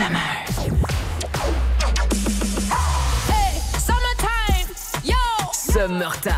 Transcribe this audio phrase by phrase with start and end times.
[0.00, 0.40] Summer.
[5.52, 6.32] Summertime.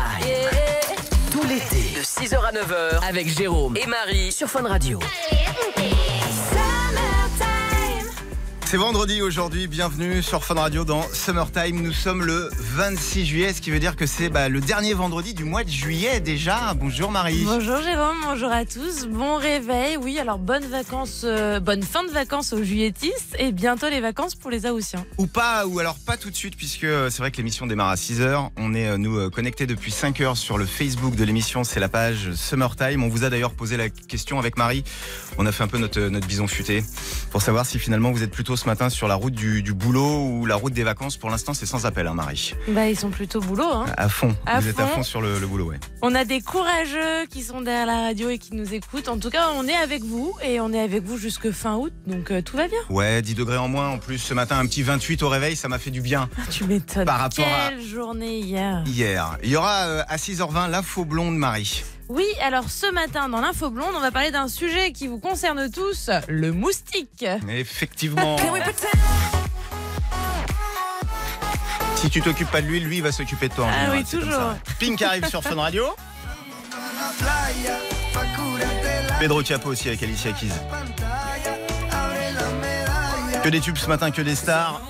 [1.31, 4.99] Tout l'été, de 6h à 9h, avec Jérôme et Marie sur Fun Radio.
[8.73, 11.83] C'est vendredi aujourd'hui, bienvenue sur Fun Radio dans Summertime.
[11.83, 15.35] Nous sommes le 26 juillet, ce qui veut dire que c'est bah, le dernier vendredi
[15.35, 16.73] du mois de juillet déjà.
[16.73, 17.43] Bonjour Marie.
[17.45, 19.05] Bonjour Jérôme, bonjour à tous.
[19.05, 23.89] Bon réveil, oui, alors bonnes vacances, euh, bonne fin de vacances aux juilletistes et bientôt
[23.89, 25.05] les vacances pour les Haussiens.
[25.19, 27.89] Ou pas, ou alors pas tout de suite, puisque euh, c'est vrai que l'émission démarre
[27.89, 28.49] à 6h.
[28.57, 32.31] On est, euh, nous, connectés depuis 5h sur le Facebook de l'émission, c'est la page
[32.33, 33.03] Summertime.
[33.03, 34.83] On vous a d'ailleurs posé la question avec Marie.
[35.37, 36.83] On a fait un peu notre, notre bison futé
[37.29, 40.25] pour savoir si finalement vous êtes plutôt ce matin sur la route du, du boulot
[40.25, 41.17] ou la route des vacances.
[41.17, 42.53] Pour l'instant, c'est sans appel, hein, Marie.
[42.69, 43.67] Bah ils sont plutôt boulot.
[43.67, 43.85] Hein.
[43.97, 44.33] À fond.
[44.45, 45.03] À vous êtes à fond.
[45.03, 45.79] sur le, le boulot, ouais.
[46.01, 49.09] On a des courageux qui sont derrière la radio et qui nous écoutent.
[49.09, 51.91] En tout cas, on est avec vous et on est avec vous jusque fin août,
[52.07, 52.77] donc euh, tout va bien.
[52.89, 53.89] Ouais, 10 degrés en moins.
[53.89, 56.29] En plus, ce matin, un petit 28 au réveil, ça m'a fait du bien.
[56.49, 57.05] Tu m'étonnes.
[57.05, 58.81] Par rapport à- Quelle journée hier.
[58.87, 61.83] Hier, il y aura euh, à 6h20 l'info blonde Marie.
[62.09, 65.69] Oui, alors ce matin dans l'info blonde, on va parler d'un sujet qui vous concerne
[65.71, 67.25] tous, le moustique.
[67.49, 68.37] Effectivement.
[71.95, 73.63] Si tu t'occupes pas de lui, lui il va s'occuper de toi.
[73.63, 74.53] en Ah général, oui, toujours.
[74.77, 75.85] Pink arrive sur Fun Radio.
[79.21, 80.49] Pedro Capo aussi avec Alicia Keys.
[83.41, 84.81] Que des tubes ce matin, que des stars.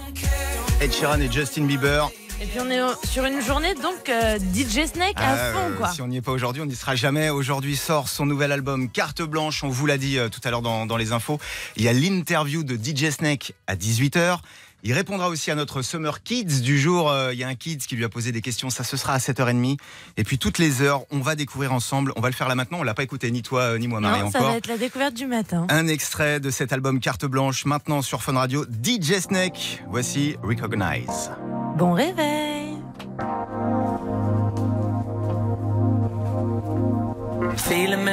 [0.81, 2.09] Ed Sheeran et Justin Bieber.
[2.41, 5.89] Et puis on est sur une journée donc euh, DJ Snake à Ah, fond quoi.
[5.91, 7.29] Si on n'y est pas aujourd'hui, on n'y sera jamais.
[7.29, 9.63] Aujourd'hui sort son nouvel album Carte Blanche.
[9.63, 11.39] On vous l'a dit euh, tout à l'heure dans, dans les infos.
[11.77, 14.39] Il y a l'interview de DJ Snake à 18h.
[14.85, 17.09] Il répondra aussi à notre Summer Kids du jour.
[17.09, 18.69] Euh, Il y a un Kids qui lui a posé des questions.
[18.69, 19.77] Ça, ce sera à 7h30.
[20.17, 22.11] Et puis toutes les heures, on va découvrir ensemble.
[22.17, 22.79] On va le faire là maintenant.
[22.79, 24.51] On l'a pas écouté ni toi ni moi, Marie non, ça encore.
[24.51, 25.65] va être la découverte du matin.
[25.69, 28.65] Un extrait de cet album Carte Blanche maintenant sur Fun Radio.
[28.65, 29.81] DJ Snake.
[29.87, 31.31] Voici Recognize.
[31.77, 32.13] Bon réveil.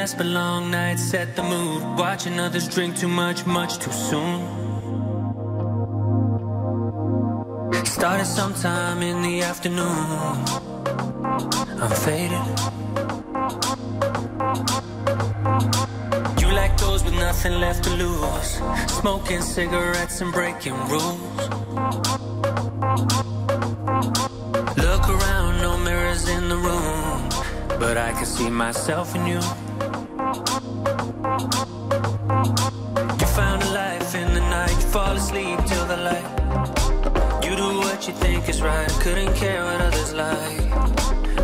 [0.01, 1.83] But long nights set the mood.
[1.95, 4.41] Watching others drink too much, much too soon.
[7.85, 9.85] Started sometime in the afternoon.
[11.83, 12.45] I'm faded.
[16.41, 18.59] You like those with nothing left to lose.
[18.87, 21.37] Smoking cigarettes and breaking rules.
[24.77, 27.29] Look around, no mirrors in the room.
[27.79, 29.27] But I can see myself in.
[29.27, 29.41] You
[38.61, 40.69] right, couldn't care what others like.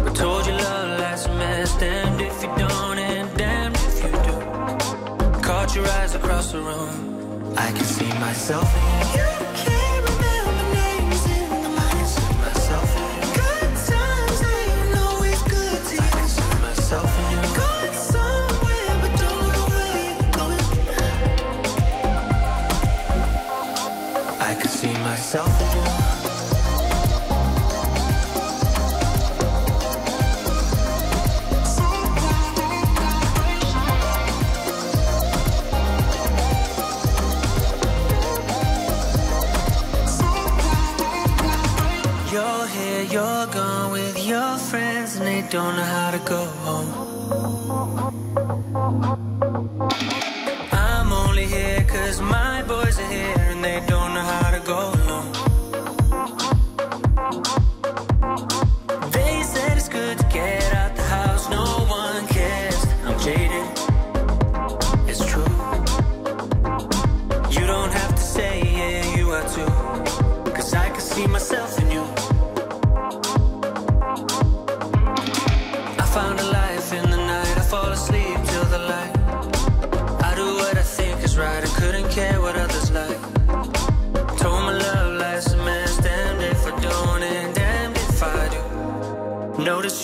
[0.04, 4.12] But told you love life's a mess, damned if you don't, and damned if you
[4.12, 5.42] do.
[5.42, 9.37] Caught your eyes across the room, I can see myself in you.
[45.50, 46.97] Don't know how to go home.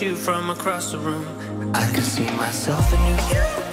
[0.01, 1.25] You from across the room.
[1.75, 2.99] I can see myself in
[3.35, 3.72] you.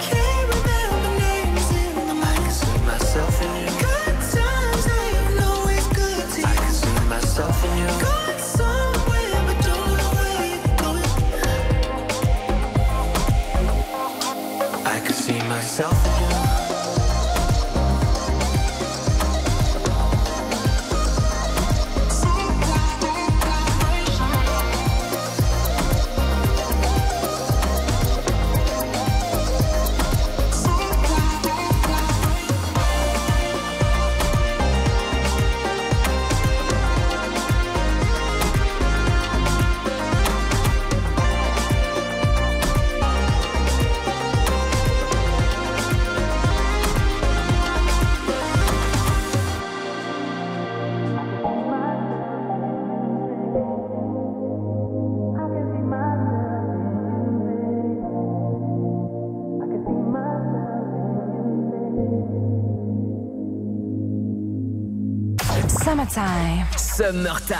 [67.11, 67.57] Summertime.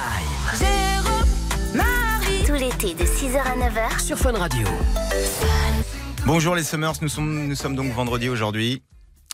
[0.57, 1.25] Jérôme,
[1.75, 2.45] Marie.
[2.47, 4.65] Tout l'été de 6h à 9h Sur Fun Radio.
[6.25, 8.81] Bonjour les Summers, nous sommes, nous sommes donc vendredi aujourd'hui.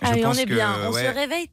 [0.02, 0.74] Je Allez, on pense est que, bien.
[0.88, 1.48] On ouais, se réveille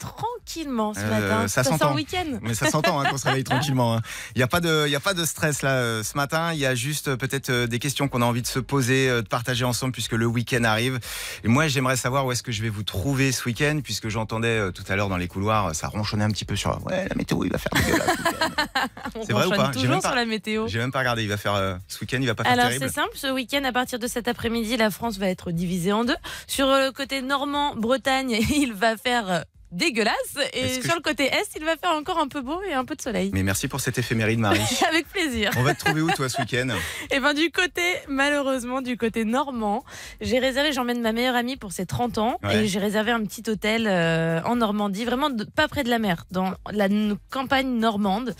[0.44, 1.48] tranquillement ce Euh, matin.
[1.48, 1.94] ça sent s'entend.
[1.94, 2.38] week-end.
[2.42, 3.96] Mais ça s'entend hein, qu'on se réveille tranquillement.
[3.96, 4.00] hein.
[4.34, 6.52] Il n'y a, pas de- il y a pas de stress là euh, ce matin.
[6.52, 9.20] Il y a juste euh, peut-être des questions qu'on a envie de se poser, de
[9.26, 11.00] partager ensemble puisque le week-end arrive.
[11.44, 14.70] Et moi, j'aimerais savoir où est-ce que je vais vous trouver ce week-end puisque j'entendais
[14.72, 17.44] tout à l'heure dans les couloirs, ça ronchonnait un petit peu sur ouais, la météo,
[17.44, 17.72] il va faire
[19.26, 19.66] C'est vrai ou pas?
[19.72, 20.66] J'ai toujours même pas- sur la météo.
[20.68, 21.22] J'ai même pas regardé.
[21.22, 23.62] Il va faire euh, ce week-end, il va pas faire Alors c'est simple, ce week-end
[23.64, 26.16] à partir de cet après-midi, la France va être divisée en deux.
[26.46, 30.14] Sur le côté normand, Bretagne, il va faire dégueulasse
[30.52, 32.84] et Est-ce sur le côté est, il va faire encore un peu beau et un
[32.84, 33.30] peu de soleil.
[33.34, 34.60] Mais merci pour cette éphéméride, Marie.
[34.88, 35.50] Avec plaisir.
[35.56, 36.68] On va te trouver où toi ce week-end?
[37.10, 39.84] Et ben du côté, malheureusement, du côté normand,
[40.20, 42.64] j'ai réservé, j'emmène ma meilleure amie pour ses 30 ans Ouais.
[42.64, 45.98] et j'ai réservé un petit hôtel euh, en Normandie, vraiment de- pas près de la
[45.98, 48.34] mer, dans la n- campagne normande.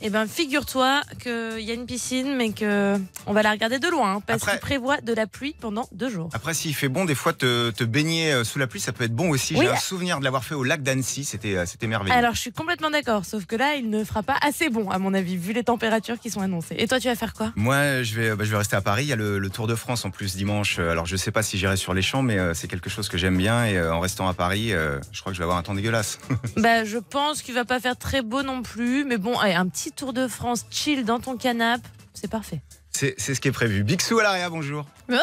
[0.00, 2.96] Et ben figure-toi qu'il y a une piscine, mais que
[3.26, 6.08] on va la regarder de loin, hein, parce qu'il prévoit de la pluie pendant deux
[6.10, 6.30] jours.
[6.32, 9.04] Après, s'il fait bon, des fois, te, te baigner euh, sous la pluie, ça peut
[9.04, 9.54] être bon aussi.
[9.56, 9.64] Oui.
[9.66, 11.24] J'ai un souvenir de l'avoir fait au lac d'Annecy.
[11.24, 12.14] C'était, euh, c'était merveilleux.
[12.16, 14.98] Alors je suis complètement d'accord, sauf que là il ne fera pas assez bon à
[14.98, 16.76] mon avis, vu les températures qui sont annoncées.
[16.78, 17.52] Et toi tu vas faire quoi?
[17.56, 19.04] Moi, je vais, bah, je vais rester à Paris.
[19.04, 20.78] Il y a le, le Tour de France en plus dimanche.
[20.78, 23.08] Euh, Alors, je sais pas si j'irai sur les champs, mais euh, c'est quelque chose
[23.08, 23.64] que j'aime bien.
[23.66, 25.74] Et euh, en restant à Paris, euh, je crois que je vais avoir un temps
[25.74, 26.18] dégueulasse.
[26.56, 29.68] Bah, je pense qu'il va pas faire très beau non plus, mais bon, allez, un
[29.68, 32.60] petit Tour de France chill dans ton canapé, c'est parfait.
[32.90, 33.84] C'est, c'est ce qui est prévu.
[33.84, 34.84] Bixou à l'ARIA, bonjour.
[35.08, 35.22] Bonjour.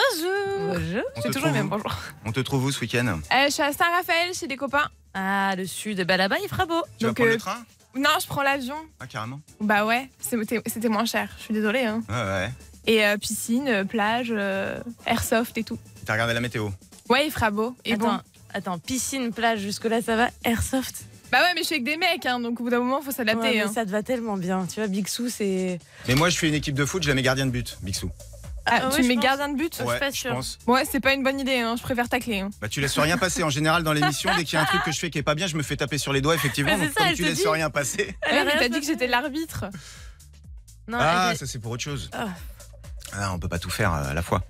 [0.59, 1.01] Bonjour.
[1.15, 1.93] On C'est te, toujours le trouve même où bonjour.
[2.25, 3.07] On te trouve où ce week-end?
[3.07, 4.87] Euh, je suis à Saint-Raphaël chez des copains.
[5.13, 6.81] Ah, le sud, bah là-bas il fera beau.
[6.97, 7.65] Tu vas Donc, prendre euh, le train?
[7.95, 8.75] Non, je prends l'avion.
[8.99, 9.39] Ah, carrément.
[9.61, 11.29] Bah ouais, c'était c'était moins cher.
[11.37, 11.85] Je suis désolée.
[11.85, 12.01] Hein.
[12.09, 12.51] Ouais, ouais.
[12.87, 15.79] Et euh, piscine, euh, plage, euh, airsoft et tout.
[16.05, 16.69] T'as regardé la météo?
[17.09, 17.75] Ouais, il fera beau.
[17.85, 18.21] Et attends, bon.
[18.53, 20.29] attends, piscine, plage, jusque-là ça va?
[20.43, 21.05] Airsoft?
[21.35, 23.11] Bah ouais, mais je suis avec des mecs, hein, donc au bout d'un moment, faut
[23.11, 23.41] s'adapter.
[23.41, 23.71] Ouais, mais hein.
[23.73, 24.65] Ça te va tellement bien.
[24.73, 25.79] Tu vois, Bixou, c'est.
[26.07, 28.09] Mais moi, je fais une équipe de foot, je la mets gardien de but, Bixou.
[28.65, 30.57] Ah, Ah tu mets gardien de but je suis Ouais, pas je pense.
[30.65, 31.75] Ouais, c'est pas une bonne idée, hein.
[31.77, 32.39] je préfère tacler.
[32.39, 32.49] hein.
[32.61, 33.43] Bah, tu laisses rien passer.
[33.43, 35.23] En général, dans l'émission, dès qu'il y a un truc que je fais qui est
[35.23, 36.75] pas bien, je me fais taper sur les doigts, effectivement.
[36.77, 37.47] Mais Donc, ça, comme tu laisses dit.
[37.47, 38.15] rien passer.
[38.21, 39.65] Elle a Ouais, mais rien t'as dit que j'étais l'arbitre.
[40.87, 42.09] Non, Ah, elle- ça c'est pour autre chose.
[42.13, 42.29] Ah.
[43.17, 44.41] Ah, on peut pas tout faire euh, à la fois.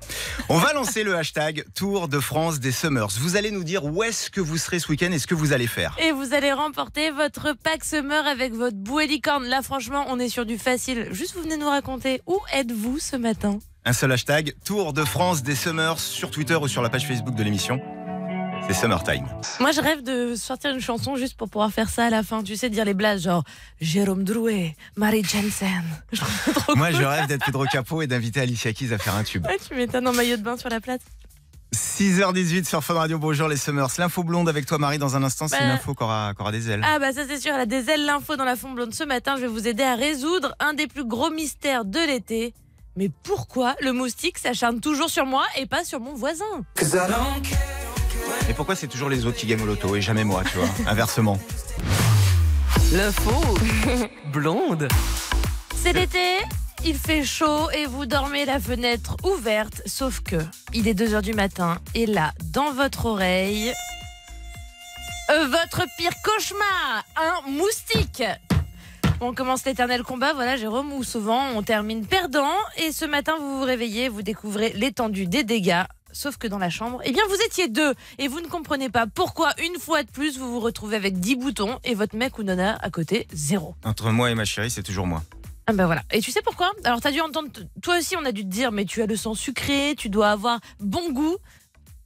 [0.50, 3.10] On va lancer le hashtag Tour de France des Summers.
[3.20, 5.54] Vous allez nous dire où est-ce que vous serez ce week-end et ce que vous
[5.54, 5.96] allez faire.
[6.00, 9.46] Et vous allez remporter votre pack Summer avec votre bouée licorne.
[9.46, 11.10] Là, franchement, on est sur du facile.
[11.12, 13.60] Juste, vous venez nous raconter où êtes-vous ce matin?
[13.86, 17.36] Un seul hashtag Tour de France des Summers sur Twitter ou sur la page Facebook
[17.36, 17.80] de l'émission.
[18.68, 19.26] C'est Summertime.
[19.60, 22.42] Moi, je rêve de sortir une chanson juste pour pouvoir faire ça à la fin.
[22.44, 23.44] Tu sais, dire les blagues genre
[23.80, 25.84] Jérôme Drouet, Marie Jensen.
[26.12, 27.00] Je trouve ça trop Moi, cool.
[27.00, 29.46] je rêve d'être Pedro Capo et d'inviter Alicia Keys à faire un tube.
[29.46, 31.02] Ouais, tu m'étonnes en maillot de bain sur la plate.
[31.76, 33.20] 6h18 sur Fun Radio.
[33.20, 33.88] Bonjour les Summers.
[34.00, 35.48] L'info blonde avec toi, Marie, dans un instant.
[35.48, 35.66] C'est Bah.
[35.66, 36.82] une info qui aura, qui aura des ailes.
[36.86, 38.94] Ah bah ça c'est sûr, elle a des ailes l'info dans la fond blonde.
[38.94, 42.54] Ce matin, je vais vous aider à résoudre un des plus gros mystères de l'été.
[42.98, 46.46] Mais pourquoi le moustique s'acharne toujours sur moi et pas sur mon voisin?
[48.50, 50.70] Et pourquoi c'est toujours les autres qui gagnent au loto et jamais moi, tu vois
[50.88, 51.40] Inversement.
[52.92, 53.32] L'info
[54.32, 54.88] blonde.
[55.76, 56.40] C'est l'été,
[56.84, 60.38] il fait chaud et vous dormez la fenêtre ouverte, sauf que
[60.74, 63.74] il est 2h du matin et là, dans votre oreille,
[65.32, 68.24] euh, votre pire cauchemar, un moustique.
[69.22, 73.60] On commence l'éternel combat, voilà Jérôme, où souvent on termine perdant et ce matin vous
[73.60, 75.84] vous réveillez, vous découvrez l'étendue des dégâts.
[76.16, 79.06] Sauf que dans la chambre, eh bien vous étiez deux et vous ne comprenez pas
[79.06, 82.44] pourquoi une fois de plus vous vous retrouvez avec 10 boutons et votre mec ou
[82.44, 83.76] nana à côté zéro.
[83.84, 85.24] Entre moi et ma chérie, c'est toujours moi.
[85.68, 86.04] Ah ben voilà.
[86.12, 86.72] Et tu sais pourquoi?
[86.86, 87.50] Alors t'as dû entendre,
[87.82, 90.30] toi aussi on a dû te dire, mais tu as le sang sucré, tu dois
[90.30, 91.36] avoir bon goût.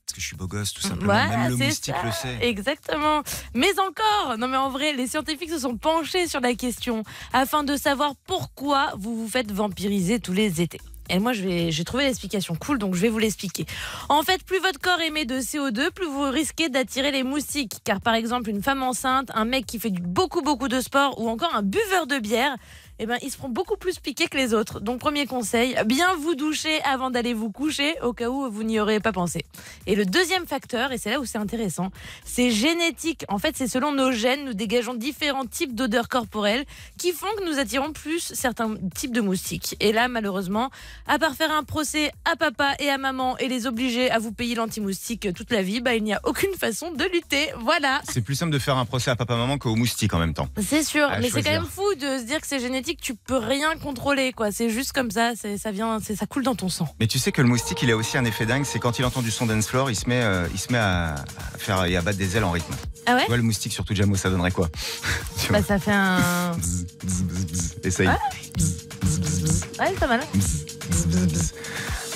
[0.08, 1.06] Parce que je suis beau gosse, tout simplement.
[1.14, 2.04] Voilà, Même le moustique ça.
[2.04, 2.40] le sait.
[2.42, 3.22] Exactement.
[3.54, 7.64] Mais encore, non mais en vrai, les scientifiques se sont penchés sur la question afin
[7.64, 10.82] de savoir pourquoi vous vous faites vampiriser tous les étés.
[11.10, 13.66] Et moi, j'ai trouvé l'explication cool, donc je vais vous l'expliquer.
[14.10, 17.78] En fait, plus votre corps émet de CO2, plus vous risquez d'attirer les moustiques.
[17.84, 21.30] Car par exemple, une femme enceinte, un mec qui fait beaucoup beaucoup de sport ou
[21.30, 22.56] encore un buveur de bière,
[23.00, 24.80] eh ben, ils seront beaucoup plus piqués que les autres.
[24.80, 28.80] Donc, premier conseil, bien vous doucher avant d'aller vous coucher, au cas où vous n'y
[28.80, 29.46] aurez pas pensé.
[29.88, 31.92] Et le deuxième facteur, et c'est là où c'est intéressant,
[32.26, 33.26] c'est génétique.
[33.30, 36.66] En fait, c'est selon nos gènes, nous dégageons différents types d'odeurs corporelles
[36.98, 39.76] qui font que nous attirons plus certains types de moustiques.
[39.80, 40.70] Et là, malheureusement,
[41.08, 44.32] à part faire un procès à papa et à maman et les obliger à vous
[44.32, 47.50] payer l'anti-moustique toute la vie, bah, il n'y a aucune façon de lutter.
[47.60, 48.02] Voilà.
[48.10, 50.50] C'est plus simple de faire un procès à papa-maman qu'au moustique en même temps.
[50.62, 53.16] C'est sûr, À mais c'est quand même fou de se dire que c'est génétique, tu
[53.16, 54.52] peux rien contrôler, quoi.
[54.52, 56.88] C'est juste comme ça, ça vient, ça coule dans ton sang.
[57.00, 59.06] Mais tu sais que le moustique, il a aussi un effet dingue, c'est quand il
[59.06, 61.16] entend du son dance floor, il se met, euh, il se met à,
[61.58, 62.74] faire et à battre des ailes en rythme.
[63.06, 64.70] Ah ouais Tu vois, le moustique sur tout Jamo, ça donnerait quoi
[65.38, 66.52] Tu Bah ça fait un.
[66.58, 67.76] Bzz, bzz, bzz, bzz.
[67.84, 68.08] Essaye.
[68.08, 68.14] Ouais.
[68.58, 70.22] Bzz, bzz, bzz, bzz, Ouais, c'est pas mal.
[70.34, 71.54] bzz, bzz, bzz.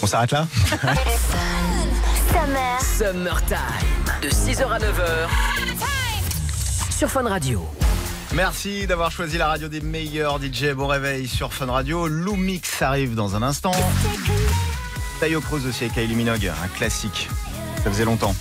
[0.02, 0.48] On s'arrête là
[2.32, 2.82] Summer.
[2.98, 3.58] Summertime.
[4.22, 5.30] De 6h à 9h.
[6.98, 7.66] Sur Fun Radio.
[8.36, 10.72] Merci d'avoir choisi la radio des meilleurs DJ.
[10.76, 12.08] Bon réveil sur Fun Radio.
[12.08, 13.74] Lou Mix arrive dans un instant.
[15.20, 17.30] Tayo Cruz aussi avec Kylie Minogue, un classique.
[17.84, 18.36] Ça faisait longtemps.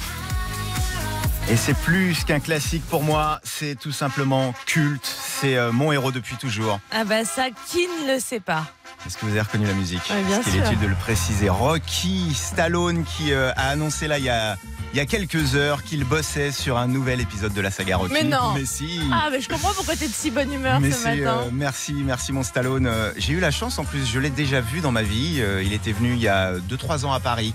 [1.51, 5.05] Et c'est plus qu'un classique pour moi, c'est tout simplement culte.
[5.05, 6.81] C'est euh, mon héros depuis toujours.
[6.91, 8.65] Ah bah ça, qui ne le sait pas?
[9.07, 10.01] Est-ce que vous avez reconnu la musique?
[10.11, 14.09] Oui, bien Est-ce qu'il est utile de le préciser Rocky Stallone qui euh, a annoncé
[14.09, 14.57] là il y a,
[14.93, 18.13] il y a quelques heures qu'il bossait sur un nouvel épisode de la saga Rocky.
[18.13, 18.53] Mais non.
[18.55, 21.41] Mais si Ah mais je comprends pourquoi t'es de si bonne humeur mais ce matin.
[21.47, 22.87] euh, merci, merci mon Stallone.
[22.87, 25.37] Euh, J'ai eu la chance en plus, je l'ai déjà vu dans ma vie.
[25.41, 27.55] Euh, il était venu il y a 2-3 ans à Paris.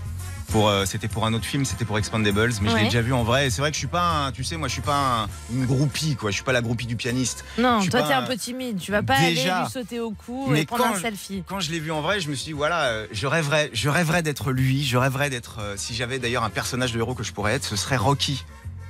[0.52, 3.12] Pour, euh, c'était pour un autre film, c'était pour Expandables, mais je l'ai déjà vu
[3.14, 3.50] en vrai.
[3.50, 5.66] C'est vrai que je suis pas, un- tu sais, moi je suis pas un- une
[5.66, 6.32] groupie, quoi.
[6.32, 7.44] Je suis pas la groupie du pianiste.
[7.58, 9.58] Non, toi t'es un peu timide, tu vas pas Déjà.
[9.58, 11.44] aller lui sauter au cou Mais et prendre quand un selfie.
[11.48, 13.90] Quand je l'ai vu en vrai, je me suis dit voilà, euh, je rêverais, je
[13.90, 14.86] rêverais d'être lui.
[14.86, 17.66] Je rêverais d'être, euh, si j'avais d'ailleurs un personnage de héros que je pourrais être,
[17.66, 18.46] ce serait Rocky.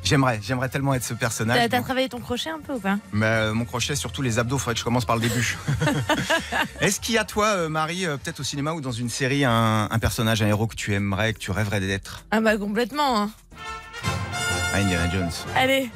[0.07, 1.67] J'aimerais, j'aimerais tellement être ce personnage.
[1.69, 2.97] T'as travaillé ton crochet un peu ou pas?
[3.11, 5.57] Mais euh, mon crochet, surtout les abdos, faudrait que je commence par le début.
[6.79, 9.43] Est-ce qu'il y a toi, euh, Marie, euh, peut-être au cinéma ou dans une série,
[9.43, 12.23] un, un personnage, un héros que tu aimerais, que tu rêverais d'être?
[12.31, 13.21] Ah bah complètement.
[13.23, 13.29] hein.
[14.73, 15.31] Ah, Indiana Jones.
[15.55, 15.89] Allez,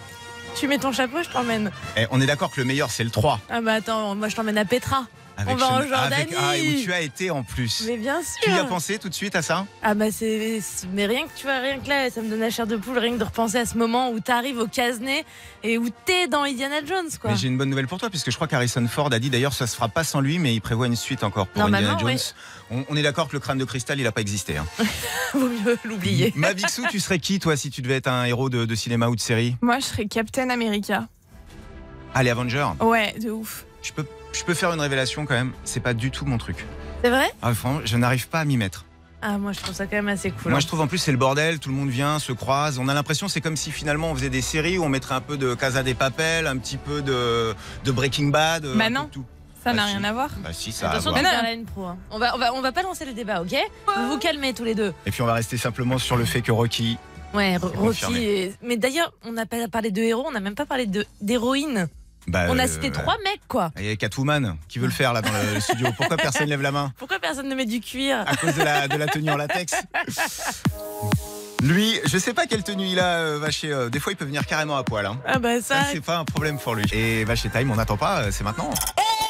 [0.56, 1.72] tu mets ton chapeau, je t'emmène.
[1.96, 3.40] Eh, on est d'accord que le meilleur, c'est le 3.
[3.50, 5.06] Ah bah attends, moi je t'emmène à Petra.
[5.48, 6.36] On va en Sean- avec- Jordanie.
[6.40, 7.84] Ah, et où tu as été en plus.
[7.88, 8.68] Mais bien Tu y as sûr.
[8.68, 9.66] pensé tout de suite à ça?
[9.84, 10.60] Ah bah c'est
[10.94, 12.98] mais rien que tu vois rien que là ça me donne la chair de poule
[12.98, 15.24] rien que de repenser à ce moment où t'arrives au Casnay
[15.64, 17.32] et où t'es dans Indiana Jones quoi.
[17.32, 19.54] Mais j'ai une bonne nouvelle pour toi, puisque je crois qu'Harrison Ford a dit d'ailleurs
[19.54, 22.18] ça se fera pas sans lui, mais il prévoit une suite encore pour Indiana Jones.
[22.72, 24.58] On, on est d'accord que le crâne de cristal, il a pas existé.
[24.58, 24.66] hein.
[25.34, 26.32] Vaut mieux l'oublier.
[26.38, 29.08] Ma Bixou, tu serais qui toi si tu devais être un héros de, de cinéma
[29.10, 29.56] ou de série?
[29.62, 31.08] Moi, je serais Captain America.
[32.14, 32.68] Ah, les Avengers?
[32.80, 33.66] Ouais, de ouf.
[33.82, 35.52] Je peux, je peux faire une révélation quand même.
[35.64, 36.66] C'est pas du tout mon truc.
[37.04, 37.32] C'est vrai?
[37.42, 38.86] Ah, franchement, je n'arrive pas à m'y mettre.
[39.24, 40.50] Ah moi je trouve ça quand même assez cool.
[40.50, 40.62] Moi, hein.
[40.62, 41.60] je trouve en plus c'est le bordel.
[41.60, 42.80] Tout le monde vient, se croise.
[42.80, 45.22] On a l'impression c'est comme si finalement on faisait des séries où on mettrait un
[45.22, 48.66] peu de Casa des Papel, un petit peu de, de Breaking Bad.
[48.66, 49.04] euh, Bah un peu non.
[49.04, 49.26] de tout.
[49.64, 49.94] Ça Bah n'a si.
[49.96, 50.30] rien à voir.
[50.44, 51.22] Bah si, ça a à Attention, voir.
[51.44, 51.54] non.
[51.54, 51.86] une pro.
[51.86, 51.98] hein.
[52.10, 53.56] On va, on va, on va pas lancer le débat, ok?
[53.96, 54.92] Vous vous calmez tous les deux.
[55.06, 56.98] Et puis on va rester simplement sur le fait que Rocky.
[57.36, 57.58] Ouais.
[57.58, 58.54] Rocky.
[58.64, 61.88] Mais d'ailleurs, on n'a pas parlé de héros, on n'a même pas parlé de d'héroïne.
[62.28, 63.72] Bah, on a euh, cité trois mecs quoi.
[63.78, 65.88] Il y a Catwoman qui veut le faire là dans le studio.
[65.98, 68.88] Pourquoi personne lève la main Pourquoi personne ne met du cuir À cause de la,
[68.88, 69.74] de la tenue en latex
[71.64, 73.72] Lui, je sais pas quelle tenue il a, euh, Vacher.
[73.72, 75.06] euh, Des fois, il peut venir carrément à poil.
[75.06, 75.20] hein.
[75.26, 75.82] Ah bah ça.
[75.82, 76.86] Ça, c'est pas un problème pour lui.
[76.92, 78.70] Et Vacher Time, on n'attend pas, c'est maintenant.
[78.72, 79.21] Time.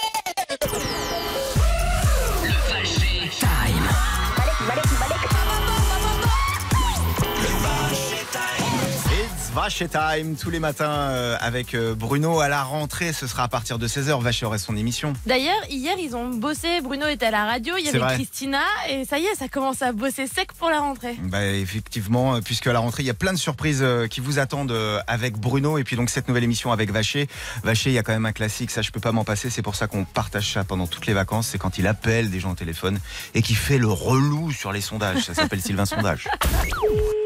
[9.64, 13.14] It's Vacher Time tous les matins euh, avec euh, Bruno à la rentrée.
[13.14, 14.20] Ce sera à partir de 16h.
[14.20, 15.14] Vacher aurait son émission.
[15.28, 16.82] D'ailleurs, hier, ils ont bossé.
[16.82, 18.16] Bruno était à la radio, il y avait vrai.
[18.16, 21.16] Christina, et ça y est, ça commence à bosser sec pour la rentrée.
[21.22, 24.40] Bah, effectivement, euh, puisque à la rentrée, il y a plein de surprises qui vous
[24.40, 24.76] attendent
[25.06, 25.78] avec Bruno.
[25.78, 27.28] Et puis donc cette nouvelle émission avec Vacher.
[27.64, 29.52] Vacher, il y a quand même un classique, ça je peux pas m'en passer.
[29.52, 31.50] C'est pour ça qu'on partage ça pendant toutes les vacances.
[31.50, 33.00] C'est quand il appelle des gens au téléphone
[33.36, 35.24] et qui fait le relou sur les sondages.
[35.24, 36.28] Ça s'appelle Sylvain Sondage.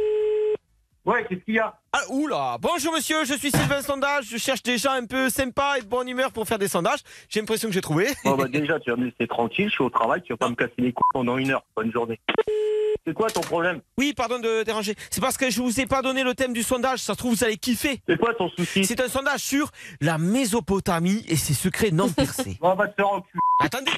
[1.06, 1.78] Ouais, qu'est-ce qu'il y a?
[1.94, 5.78] Ah, oula Bonjour monsieur, je suis Sylvain Sondage, je cherche des gens un peu sympas
[5.78, 7.00] et de bonne humeur pour faire des sondages.
[7.30, 8.08] J'ai l'impression que j'ai trouvé.
[8.24, 10.50] Bon, bah, déjà, tu vas me laisser tranquille, je suis au travail, tu vas pas
[10.50, 11.64] me casser les couilles pendant une heure.
[11.76, 12.20] Bonne journée.
[13.06, 13.82] C'est quoi ton problème?
[14.00, 14.96] Oui, pardon de déranger.
[15.12, 17.36] C'est parce que je vous ai pas donné le thème du sondage, ça se trouve
[17.36, 18.02] vous allez kiffer.
[18.10, 18.84] C'est quoi ton souci?
[18.84, 19.70] C'est un sondage sur
[20.02, 22.58] la Mésopotamie et ses secrets non percés.
[22.62, 23.40] On va te faire enculer.
[23.60, 23.92] Attendez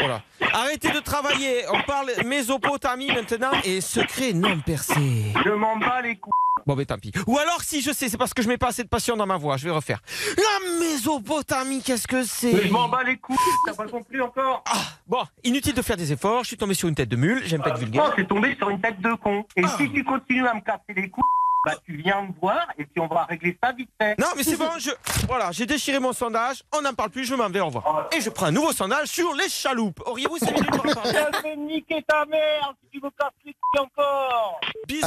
[0.00, 0.22] Voilà.
[0.52, 5.32] Arrêtez de travailler, on parle Mésopotamie maintenant et secrets non percés.
[5.44, 6.30] Je m'en bats les couilles.
[6.66, 7.12] Bon, ben tant pis.
[7.26, 9.26] Ou alors, si je sais, c'est parce que je mets pas assez de passion dans
[9.26, 9.56] ma voix.
[9.56, 10.00] Je vais refaire.
[10.36, 13.36] La Mésopotamie, qu'est-ce que Mais c'est je m'en bats les couilles.
[13.66, 14.76] T'as pas compris encore Ah,
[15.08, 16.42] bon, inutile de faire des efforts.
[16.42, 17.42] Je suis tombé sur une tête de mule.
[17.46, 18.12] J'aime pas être Oh, vulgaire.
[18.16, 19.44] c'est tombé sur une tête de con.
[19.56, 19.74] Et Ah.
[19.78, 21.24] si tu continues à me casser les couilles,
[21.66, 24.18] bah tu viens me voir et puis on va régler ça vite fait.
[24.18, 24.70] Non, mais c'est bon.
[24.78, 24.90] Je
[25.28, 26.62] voilà, j'ai déchiré mon sondage.
[26.74, 27.24] On n'en parle plus.
[27.24, 27.60] Je m'en vais.
[27.60, 28.08] Au revoir.
[28.12, 30.00] Et je prends un nouveau sondage sur les chaloupes.
[30.06, 33.30] Auriez-vous 5 minutes pour en parler Je vais niquer ta mère si tu me casses
[33.44, 34.60] les couilles encore.
[34.88, 35.06] Bisous.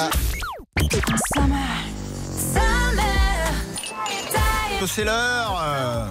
[4.85, 5.59] C'est l'heure.
[5.65, 6.07] euh,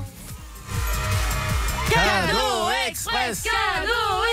[1.91, 4.25] Cadeau Express Cadeau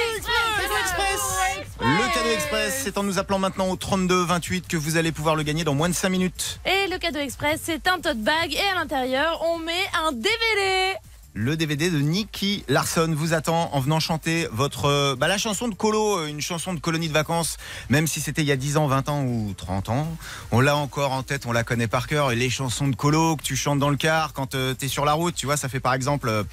[0.81, 5.13] Express Le cadeau express, c'est en nous appelant maintenant au 32 28 que vous allez
[5.13, 6.59] pouvoir le gagner dans moins de 5 minutes.
[6.65, 10.97] Et le cadeau express, c'est un tote bag et à l'intérieur, on met un DVD.
[11.33, 15.69] Le DVD de Nicky Larson vous attend en venant chanter votre euh, bah, la chanson
[15.69, 17.57] de Colo, euh, une chanson de colonie de vacances,
[17.87, 20.17] même si c'était il y a 10 ans, 20 ans ou 30 ans.
[20.51, 22.33] On l'a encore en tête, on la connaît par cœur.
[22.33, 25.05] Et les chansons de Colo que tu chantes dans le car quand tu t'es sur
[25.05, 26.43] la route, tu vois, ça fait par exemple euh,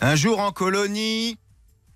[0.00, 1.36] Un jour en colonie.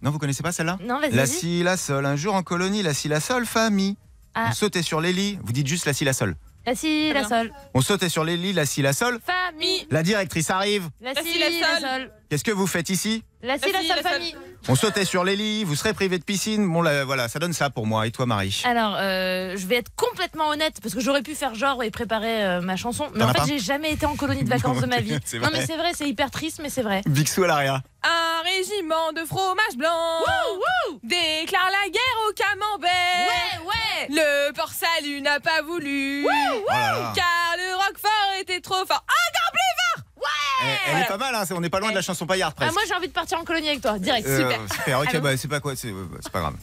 [0.03, 0.79] Non, vous connaissez pas celle-là?
[0.83, 1.13] Non, vas-y.
[1.13, 3.97] La si, la sol, un jour en colonie, la si, la sol, famille.
[4.35, 4.49] Ah.
[4.51, 6.37] On sautait sur les lits, vous dites juste la si, la sol.
[6.67, 7.53] La si, la sol.
[7.75, 9.21] On sautait sur les lits, la si, la sol.
[9.25, 9.87] Famille.
[9.91, 10.91] La directrice arrive.
[11.01, 12.11] La La si, si, la la sol.
[12.29, 13.23] Qu'est-ce que vous faites ici?
[13.43, 14.35] La si, La si, la famille.
[14.69, 16.67] On sautait sur les lits, vous serez privé de piscine.
[16.69, 18.05] Bon, là, voilà, ça donne ça pour moi.
[18.07, 18.63] Et toi, Marie?
[18.65, 22.45] Alors, euh, je vais être complètement honnête parce que j'aurais pu faire genre et préparer
[22.45, 24.99] euh, ma chanson, mais en fait, j'ai jamais été en colonie de vacances de ma
[25.01, 25.13] vie.
[25.41, 27.03] Non, mais c'est vrai, c'est hyper triste, mais c'est vrai.
[27.07, 27.83] Bixou à l'arrière.
[28.03, 30.23] Un régiment de fromage blanc
[31.03, 33.65] déclare la guerre au camembert.
[33.67, 34.07] ouais.
[34.09, 36.25] Le port salut n'a pas voulu.
[36.25, 36.29] Oh
[36.71, 37.13] là là.
[37.15, 39.05] Car le Roquefort était trop fort.
[40.63, 42.61] Elle, elle est pas mal, hein, on n'est pas loin de la chanson paillarde Ah,
[42.63, 42.73] presque.
[42.73, 44.27] moi, j'ai envie de partir en colonie avec toi, direct.
[44.27, 44.61] Euh, Super.
[44.75, 46.55] super, ok, bah, c'est pas quoi, c'est c'est pas grave.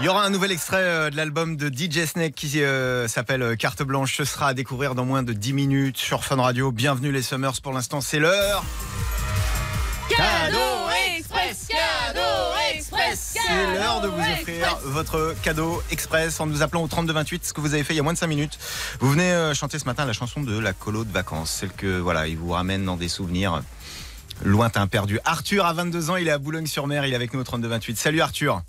[0.00, 3.56] Il y aura un nouvel extrait euh, de l'album de DJ Snake qui euh, s'appelle
[3.58, 4.16] Carte Blanche.
[4.16, 6.72] Ce sera à découvrir dans moins de 10 minutes sur Fun Radio.
[6.72, 7.60] Bienvenue les Summers.
[7.62, 8.64] Pour l'instant, c'est l'heure.
[10.08, 10.58] Cadeau
[11.16, 11.68] Express,
[13.16, 17.60] C'est l'heure de vous offrir votre cadeau express en nous appelant au 3228, ce que
[17.60, 18.58] vous avez fait il y a moins de 5 minutes.
[19.00, 21.98] Vous venez euh, chanter ce matin la chanson de la colo de vacances, celle que
[21.98, 23.62] voilà, il vous ramène dans des souvenirs
[24.44, 25.18] lointains perdus.
[25.24, 27.96] Arthur a 22 ans, il est à Boulogne-sur-Mer, il est avec nous au 3228.
[27.96, 28.62] Salut Arthur.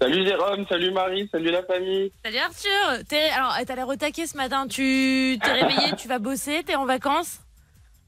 [0.00, 2.10] Salut Jérôme, salut Marie, salut la famille.
[2.24, 3.04] Salut Arthur.
[3.08, 4.66] T'es- Alors, t'as l'air au taquet ce matin.
[4.66, 7.40] Tu t'es réveillé, tu vas bosser, t'es en vacances?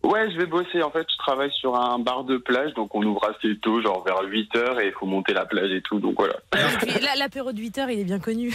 [0.03, 0.83] Ouais, je vais bosser.
[0.83, 4.05] En fait, je travaille sur un bar de plage, donc on ouvre assez tôt, genre
[4.05, 6.35] vers 8 heures, et il faut monter la plage et tout, donc voilà.
[7.17, 8.53] L'apéro de 8 heures, il est bien connu.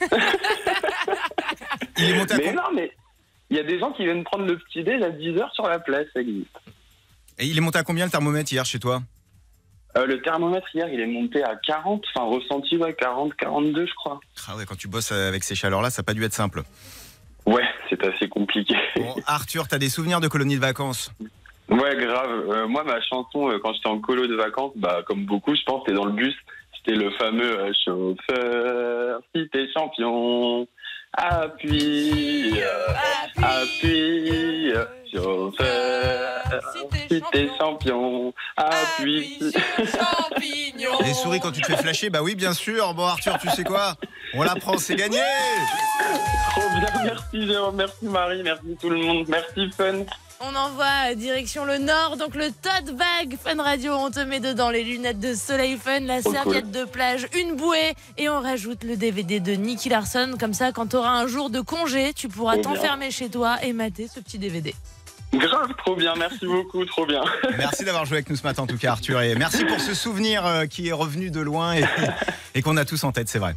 [1.98, 2.92] Il est monté à Mais non, mais
[3.50, 5.68] il y a des gens qui viennent prendre le petit déj à 10 heures sur
[5.68, 6.56] la plage, ça existe.
[7.38, 9.02] Et il est monté à combien le thermomètre hier chez toi?
[9.96, 13.94] Euh, le thermomètre hier, il est monté à 40, enfin ressenti, ouais, 40, 42, je
[13.94, 14.20] crois.
[14.48, 16.62] Ah ouais, quand tu bosses avec ces chaleurs-là, ça n'a pas dû être simple.
[17.46, 18.74] Ouais, c'est assez compliqué.
[18.96, 21.12] Bon, Arthur, t'as des souvenirs de colonies de vacances?
[21.68, 22.50] Ouais, grave.
[22.50, 25.62] Euh, moi, ma chanson, euh, quand j'étais en colo de vacances, bah, comme beaucoup, je
[25.64, 26.34] pense, c'était dans le bus.
[26.76, 30.66] C'était le fameux euh, chauffeur, si t'es champion,
[31.16, 36.62] appuie, euh, appuie, euh, chauffeur,
[37.08, 39.38] si t'es champion, appuie.
[39.76, 40.90] champignon.
[41.04, 42.92] Les souris quand tu te fais flasher Bah oui, bien sûr.
[42.94, 43.94] Bon, Arthur, tu sais quoi?
[44.34, 45.20] On la prend, c'est gagné
[46.50, 50.04] Trop bien, merci Jérôme, merci Marie, merci tout le monde, merci Fun.
[50.46, 53.94] On envoie direction le nord, donc le tote bag Fun Radio.
[53.94, 57.56] On te met dedans les lunettes de soleil Fun, la Trop serviette de plage, une
[57.56, 60.34] bouée et on rajoute le DVD de Nicky Larson.
[60.38, 63.72] Comme ça, quand tu auras un jour de congé, tu pourras t'enfermer chez toi et
[63.72, 64.74] mater ce petit DVD.
[65.32, 67.22] Grave, trop bien, merci beaucoup, trop bien.
[67.58, 69.20] Merci d'avoir joué avec nous ce matin, en tout cas, Arthur.
[69.20, 71.84] Et merci pour ce souvenir euh, qui est revenu de loin et,
[72.54, 73.56] et qu'on a tous en tête, c'est vrai.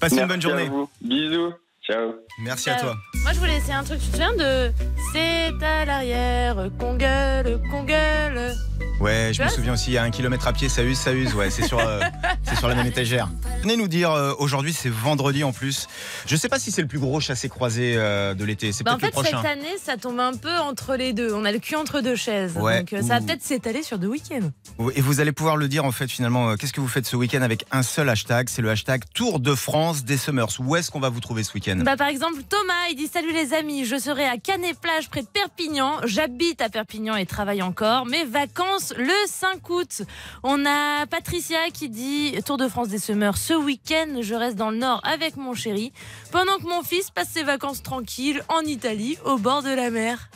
[0.00, 0.68] Passez une bonne à journée.
[0.68, 0.88] vous.
[1.02, 1.52] Bisous,
[1.86, 2.14] ciao.
[2.40, 2.96] Merci à toi.
[3.22, 3.98] Moi, je voulais essayer un truc.
[4.00, 4.72] Tu te souviens de
[5.12, 8.54] C'est à l'arrière qu'on gueule, qu'on gueule.
[9.00, 11.34] Ouais, je me souviens aussi, à un kilomètre à pied, ça use, ça use.
[11.34, 12.00] Ouais, c'est sur, euh,
[12.44, 13.28] c'est sur la même étagère.
[13.62, 15.86] Venez nous dire, euh, aujourd'hui, c'est vendredi en plus.
[16.26, 18.70] Je sais pas si c'est le plus gros chassé-croisé euh, de l'été.
[18.72, 19.42] C'est Bah, en peut-être fait, le prochain.
[19.42, 21.32] cette année, ça tombe un peu entre les deux.
[21.32, 22.56] On a le cul entre deux chaises.
[22.56, 22.78] Ouais.
[22.80, 24.50] Donc, euh, ça va peut-être s'étaler sur deux week-ends.
[24.94, 26.50] Et vous allez pouvoir le dire en fait finalement.
[26.50, 28.48] euh, Qu'est-ce que vous faites ce week-end avec un seul hashtag?
[28.48, 30.46] C'est le hashtag Tour de France des Summers.
[30.60, 31.76] Où est-ce qu'on va vous trouver ce week-end?
[31.84, 35.26] Bah, par exemple, Thomas, il dit Salut les amis, je serai à Canet-Plage près de
[35.26, 35.96] Perpignan.
[36.04, 38.04] J'habite à Perpignan et travaille encore.
[38.04, 40.02] Mes vacances le 5 août.
[40.42, 44.18] On a Patricia qui dit Tour de France des Summers ce week-end.
[44.20, 45.92] Je reste dans le nord avec mon chéri.
[46.30, 50.28] Pendant que mon fils passe ses vacances tranquilles en Italie, au bord de la mer.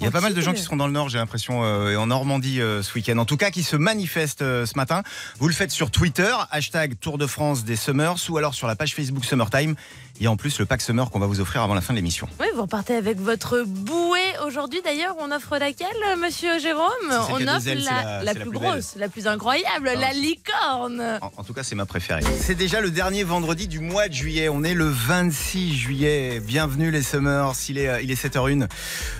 [0.00, 1.90] Il y a pas mal de gens qui seront dans le Nord, j'ai l'impression, euh,
[1.92, 3.18] et en Normandie euh, ce week-end.
[3.18, 5.02] En tout cas, qui se manifestent euh, ce matin.
[5.38, 8.76] Vous le faites sur Twitter, hashtag Tour de France des Summers, ou alors sur la
[8.76, 9.74] page Facebook Summertime.
[10.18, 11.94] Il y a en plus le pack Summer qu'on va vous offrir avant la fin
[11.94, 12.28] de l'émission.
[12.40, 14.18] Oui, vous repartez avec votre bouée.
[14.46, 15.86] Aujourd'hui, d'ailleurs, on offre laquelle,
[16.20, 19.90] monsieur Jérôme On offre ailes, la, la- la c'est la plus grosse, la plus incroyable,
[19.94, 21.18] Ah, la licorne.
[21.22, 22.20] En, en tout cas, c'est ma préférée.
[22.38, 24.50] C'est déjà le dernier vendredi du mois de juillet.
[24.50, 26.40] On est le 26 juillet.
[26.44, 27.52] Bienvenue les Summers.
[27.70, 28.68] Il est, il est 7h01.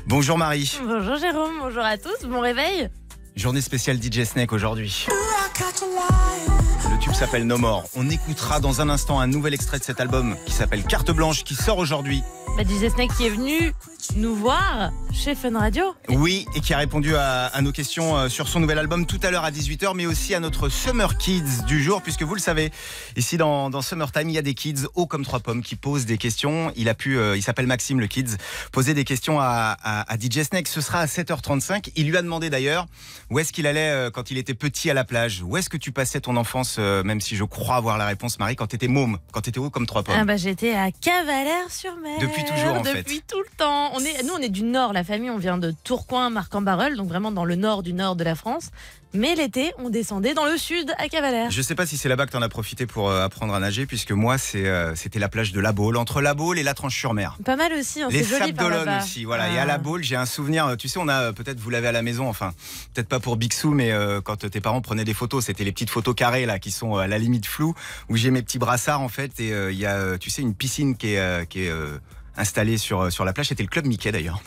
[0.06, 0.69] Bonjour Marie.
[0.78, 2.88] Bonjour Jérôme, bonjour à tous, bon réveil.
[3.34, 5.06] Journée spéciale DJ Snake aujourd'hui.
[6.90, 7.84] Le tube s'appelle No More.
[7.96, 11.44] On écoutera dans un instant un nouvel extrait de cet album qui s'appelle Carte Blanche
[11.44, 12.22] qui sort aujourd'hui.
[12.56, 13.72] Bah, DJ Snake qui est venu
[14.16, 15.94] nous voir chez Fun Radio.
[16.08, 19.20] Oui, et qui a répondu à, à nos questions euh, sur son nouvel album tout
[19.22, 22.40] à l'heure à 18h, mais aussi à notre Summer Kids du jour, puisque vous le
[22.40, 22.70] savez,
[23.16, 26.06] ici dans, dans Summertime, il y a des kids hauts comme trois pommes qui posent
[26.06, 26.72] des questions.
[26.76, 28.36] Il a pu, euh, il s'appelle Maxime le Kids,
[28.72, 30.68] poser des questions à, à, à DJ Snake.
[30.68, 31.90] Ce sera à 7h35.
[31.96, 32.86] Il lui a demandé d'ailleurs
[33.30, 35.42] où est-ce qu'il allait euh, quand il était petit à la plage.
[35.44, 38.38] Où est-ce que tu passais ton enfance, euh, même si je crois avoir la réponse,
[38.38, 40.16] Marie, quand t'étais môme, quand t'étais haut comme trois pommes?
[40.18, 42.18] Ah bah j'étais à Cavalère-sur-Mer.
[42.20, 42.98] Depuis toujours, en fait.
[43.02, 43.89] Depuis tout le temps.
[43.92, 47.08] On est, nous on est du nord, la famille, on vient de Tourcoing, Marc-en-Barœul, donc
[47.08, 48.70] vraiment dans le nord du nord de la France.
[49.12, 51.50] Mais l'été, on descendait dans le sud à Cavalère.
[51.50, 53.84] Je sais pas si c'est là-bas que t'en as profité pour euh, apprendre à nager,
[53.84, 56.74] puisque moi, c'est, euh, c'était la plage de La Baule, entre La Baule et La
[56.74, 57.36] Tranche-sur-Mer.
[57.44, 59.02] Pas mal aussi, hein, Les c'est joli Sables par d'Olonne là-bas.
[59.04, 59.50] aussi, voilà.
[59.50, 59.62] Et Ah.
[59.62, 60.66] à La Baule, j'ai un souvenir.
[60.66, 62.52] euh, Tu sais, on a euh, peut-être vous l'avez à la maison, enfin,
[62.94, 65.90] peut-être pas pour Bixou, mais euh, quand tes parents prenaient des photos, c'était les petites
[65.90, 67.74] photos carrées là, qui sont à la limite floues,
[68.10, 70.42] où j'ai mes petits brassards en fait, et euh, il y a, euh, tu sais,
[70.42, 71.98] une piscine qui est, euh, qui est euh,
[72.36, 73.48] installée sur euh, sur la plage.
[73.48, 74.40] C'était le club Mickey d'ailleurs.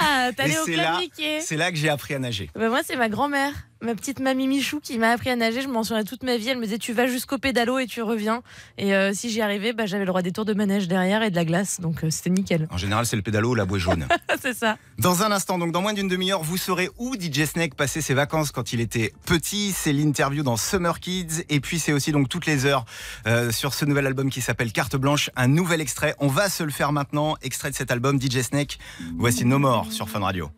[0.00, 1.40] Ah, t'allais au c'est club Mickey.
[1.40, 2.50] C'est là que j'ai appris à nager.
[2.54, 5.62] Bah, moi, c'est ma grand-mère, ma petite mamie Michou, qui m'a appris à nager.
[5.62, 6.48] Je m'en souviens toute ma vie.
[6.48, 8.42] Elle me disait Tu vas jusqu'au pédalo et tu reviens.
[8.78, 11.30] Et euh, si j'y arrivais, bah, j'avais le droit des tours de manège derrière et
[11.30, 11.80] de la glace.
[11.80, 12.68] Donc euh, c'était nickel.
[12.70, 14.06] En général, c'est le pédalo ou la bouée jaune.
[14.40, 14.76] c'est ça.
[14.98, 18.14] Dans un instant, donc dans moins d'une demi-heure, vous saurez où DJ Snake passait ses
[18.14, 19.72] vacances quand il était petit.
[19.72, 21.44] C'est l'interview dans Summer Kids.
[21.48, 22.84] Et puis c'est aussi donc toutes les heures
[23.26, 25.30] euh, sur ce nouvel album qui s'appelle Carte Blanche.
[25.36, 26.14] Un nouvel extrait.
[26.18, 27.36] On va se le faire maintenant.
[27.42, 28.78] Extrait de cet album, DJ Snake.
[29.18, 30.50] Voici No More sur Fun Radio.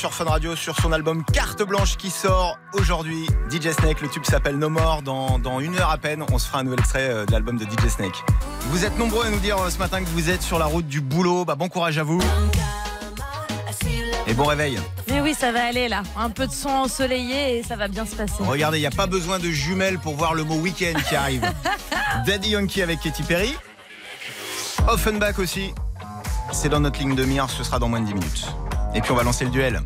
[0.00, 3.26] Sur Fun Radio, sur son album Carte Blanche qui sort aujourd'hui.
[3.50, 5.02] DJ Snake, le tube s'appelle No More.
[5.02, 7.58] Dans, dans une heure à peine, on se fera un nouvel extrait euh, de l'album
[7.58, 8.24] de DJ Snake.
[8.70, 10.86] Vous êtes nombreux à nous dire euh, ce matin que vous êtes sur la route
[10.86, 11.44] du boulot.
[11.44, 12.18] Bah, bon courage à vous.
[14.26, 14.78] Et bon réveil.
[15.08, 16.02] Mais oui, ça va aller là.
[16.16, 18.32] Un peu de son ensoleillé et ça va bien se passer.
[18.38, 21.42] Regardez, il n'y a pas besoin de jumelles pour voir le mot week-end qui arrive.
[22.26, 23.54] Daddy Yankee avec Katy Perry.
[24.88, 25.74] Offenbach aussi.
[26.52, 28.46] C'est dans notre ligne de mire, ce sera dans moins de 10 minutes.
[28.94, 29.80] Et puis on va lancer le duel.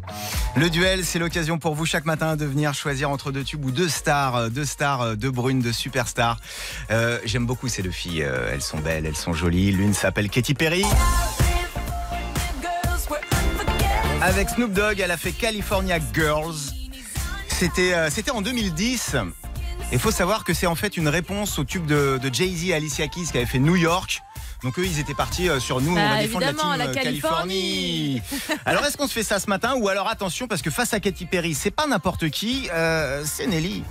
[0.56, 3.70] Le duel, c'est l'occasion pour vous chaque matin de venir choisir entre deux tubes ou
[3.70, 6.40] deux stars, euh, deux stars, euh, deux brunes, deux superstars.
[6.90, 8.20] Euh, J'aime beaucoup ces deux filles.
[8.20, 9.72] elles sont belles, elles sont jolies.
[9.72, 10.84] L'une s'appelle Katy Perry.
[14.24, 16.54] Avec Snoop Dogg, elle a fait California Girls.
[17.48, 19.16] C'était euh, en 2010.
[19.92, 23.26] Il faut savoir que c'est en fait une réponse au tube de, Jay-Z Alicia Keys
[23.30, 24.22] qui avait fait New York.
[24.64, 26.86] Donc eux, ils étaient partis euh, sur nous, Bah, on va défendre la team la
[26.86, 28.22] euh, Californie.
[28.64, 31.00] alors est-ce qu'on se fait ça ce matin ou alors attention parce que face à
[31.00, 33.84] Katy Perry, c'est pas n'importe qui, euh, c'est Nelly.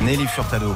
[0.00, 0.74] Nelly Furtado.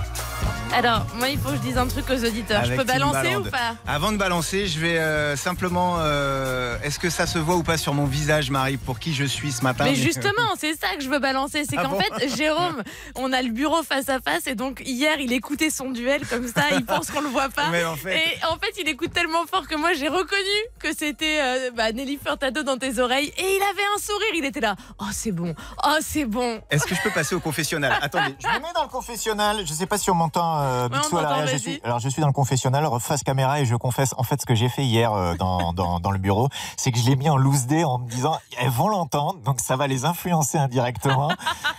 [0.74, 2.58] Alors, moi, il faut que je dise un truc aux auditeurs.
[2.60, 5.96] Avec je peux balancer ou pas Avant de balancer, je vais euh, simplement.
[5.98, 9.24] euh, Est-ce que ça se voit ou pas sur mon visage, Marie, pour qui je
[9.24, 11.64] suis ce matin Mais justement, c'est ça que je veux balancer.
[11.68, 12.82] C'est Ah qu'en bon fait, Jérôme,
[13.16, 16.46] on a le bureau face à face et donc hier, il écoutait son duel comme
[16.46, 16.62] ça.
[16.72, 17.70] Il pense qu'on le voit pas.
[17.70, 20.94] Mais en fait- Et en fait, il écoute tellement fort que moi, j'ai reconnu que
[20.96, 24.28] c'était euh, bah, Nelly Furtado dans tes oreilles et il avait un sourire.
[24.36, 24.76] Il était là.
[25.00, 25.54] Oh, c'est bon.
[25.84, 26.60] Oh, c'est bon.
[26.70, 27.98] Est-ce que je peux passer au confessionnal?
[28.00, 29.66] Attendez, Je me mets dans le confessionnal.
[29.66, 31.38] Je sais pas si on m'entend, euh, Ouais, on Bixou, à l'arrière.
[31.38, 31.60] t'entend, Je vas-y.
[31.60, 34.46] suis, alors, je suis dans le confessionnal, face caméra, et je confesse, en fait, ce
[34.46, 37.28] que j'ai fait hier euh, dans, dans, dans le bureau, c'est que je l'ai mis
[37.28, 41.30] en loose day en me disant, elles vont l'entendre, donc ça va les influencer indirectement.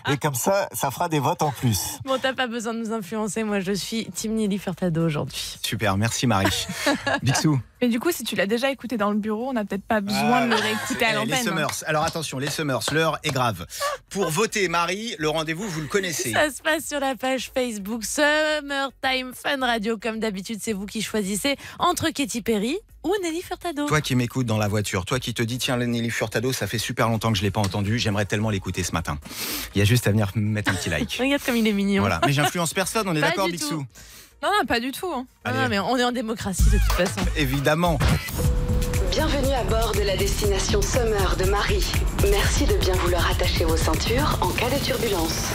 [0.10, 2.00] et comme ça, ça fera des votes en plus.
[2.06, 3.44] Bon, t'as pas besoin de nous influencer.
[3.44, 5.58] Moi, je suis Team Nelly Furtado aujourd'hui.
[5.64, 6.68] Super, merci Marie.
[7.24, 7.60] Bixou.
[7.82, 10.02] Mais du coup, si tu l'as déjà écouté dans le bureau, on n'a peut-être pas
[10.02, 11.36] besoin de le réécouter à Eh, Les l'antenne.
[11.40, 11.44] hein.
[11.44, 11.84] Summers.
[11.86, 13.66] Alors attention, les Summers, l'heure est grave.
[14.10, 16.32] Pour voter Marie, le rendez-vous, vous le connaissez.
[16.34, 19.98] Ça se passe sur la page Facebook Summertime Fun Radio.
[19.98, 23.88] Comme d'habitude, c'est vous qui choisissez entre Katy Perry ou Nelly Furtado.
[23.88, 26.78] Toi qui m'écoutes dans la voiture, toi qui te dis tiens Nelly Furtado, ça fait
[26.78, 29.18] super longtemps que je l'ai pas entendu, j'aimerais tellement l'écouter ce matin.
[29.74, 31.16] Il y a juste à venir mettre un petit like.
[31.20, 32.02] Regarde comme il est mignon.
[32.02, 33.86] Voilà, mais j'influence personne, on est d'accord Bixou tout.
[34.42, 35.08] Non, non, pas du tout.
[35.14, 35.26] hein.
[35.44, 35.70] Ah, Allez.
[35.70, 37.20] mais on est en démocratie de toute façon.
[37.36, 38.00] Évidemment.
[39.12, 41.86] Bienvenue à bord de la destination Summer de Marie.
[42.32, 45.48] Merci de bien vouloir attacher vos ceintures en cas de turbulence.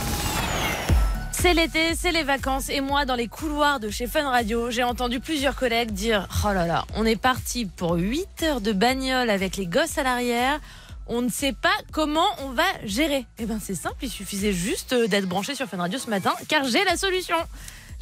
[1.33, 4.83] C'est l'été, c'est les vacances et moi dans les couloirs de chez Fun Radio, j'ai
[4.83, 9.29] entendu plusieurs collègues dire "Oh là là, on est parti pour 8 heures de bagnole
[9.31, 10.61] avec les gosses à l'arrière."
[11.07, 13.27] On ne sait pas comment on va gérer.
[13.39, 16.65] Eh ben c'est simple, il suffisait juste d'être branché sur Fun Radio ce matin car
[16.65, 17.37] j'ai la solution.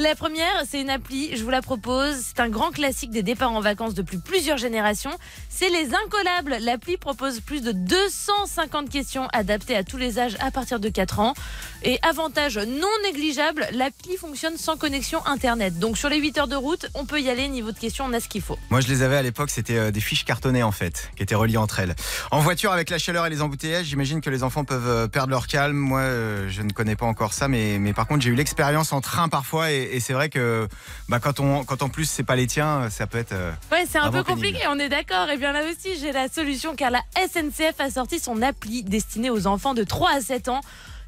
[0.02, 2.16] La première, c'est une appli, je vous la propose.
[2.16, 5.12] C'est un grand classique des départs en vacances depuis plusieurs générations.
[5.48, 6.56] C'est les Incollables.
[6.60, 11.20] L'appli propose plus de 250 questions adaptées à tous les âges à partir de 4
[11.20, 11.34] ans.
[11.84, 15.78] Et avantage non négligeable, l'appli fonctionne sans connexion Internet.
[15.78, 18.12] Donc sur les 8 heures de route, on peut y aller, niveau de questions, on
[18.12, 18.56] a ce qu'il faut.
[18.70, 21.34] Moi je les avais à l'époque, c'était euh, des fiches cartonnées en fait, qui étaient
[21.34, 21.96] reliées entre elles.
[22.30, 25.30] En voiture avec la chaleur et les embouteillages, j'imagine que les enfants peuvent euh, perdre
[25.30, 25.76] leur calme.
[25.76, 28.92] Moi euh, je ne connais pas encore ça, mais, mais par contre j'ai eu l'expérience
[28.92, 30.68] en train parfois et, et c'est vrai que
[31.08, 33.32] bah, quand, on, quand en plus c'est pas les tiens, ça peut être...
[33.32, 35.28] euh, Ouais, c'est un peu compliqué, on est d'accord.
[35.30, 39.30] Et bien là aussi, j'ai la solution car la SNCF a sorti son appli destinée
[39.30, 40.60] aux enfants de 3 à 7 ans.